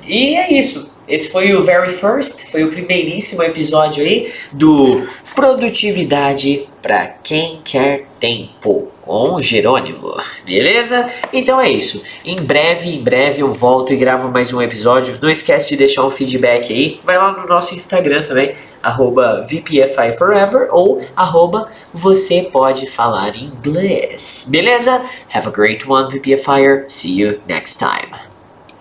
E 0.08 0.36
é 0.36 0.54
isso. 0.54 0.95
Esse 1.08 1.32
foi 1.32 1.54
o 1.54 1.64
very 1.64 1.90
first, 1.90 2.50
foi 2.52 2.64
o 2.64 2.70
primeiríssimo 2.70 3.44
episódio 3.44 4.04
aí 4.04 4.32
do 4.52 5.08
Produtividade 5.36 6.68
para 6.82 7.08
quem 7.24 7.60
quer 7.64 8.06
tempo 8.20 8.92
com 9.02 9.38
Jerônimo, 9.38 10.16
beleza? 10.46 11.10
Então 11.32 11.60
é 11.60 11.70
isso. 11.70 12.02
Em 12.24 12.38
breve, 12.38 12.90
em 12.90 13.04
breve 13.04 13.42
eu 13.42 13.52
volto 13.54 13.94
e 13.94 13.96
gravo 13.96 14.32
mais 14.32 14.52
um 14.52 14.62
episódio. 14.62 15.20
Não 15.22 15.30
esquece 15.30 15.70
de 15.70 15.78
deixar 15.78 16.06
um 16.06 16.10
feedback 16.10 16.74
aí. 16.74 17.00
Vai 17.04 17.18
lá 17.18 17.32
no 17.32 17.48
nosso 17.48 17.76
Instagram 17.76 18.24
também, 18.24 18.56
VPFIForever 18.84 20.70
ou 20.72 21.02
arroba 21.16 21.70
você 21.94 22.50
pode 22.52 22.88
falar 22.88 23.36
inglês. 23.36 24.48
Beleza? 24.50 25.02
Have 25.34 25.48
a 25.48 25.52
great 25.52 25.88
one, 25.88 26.08
VPFire. 26.10 26.86
See 26.88 27.20
you 27.20 27.40
next 27.48 27.78
time. 27.78 28.35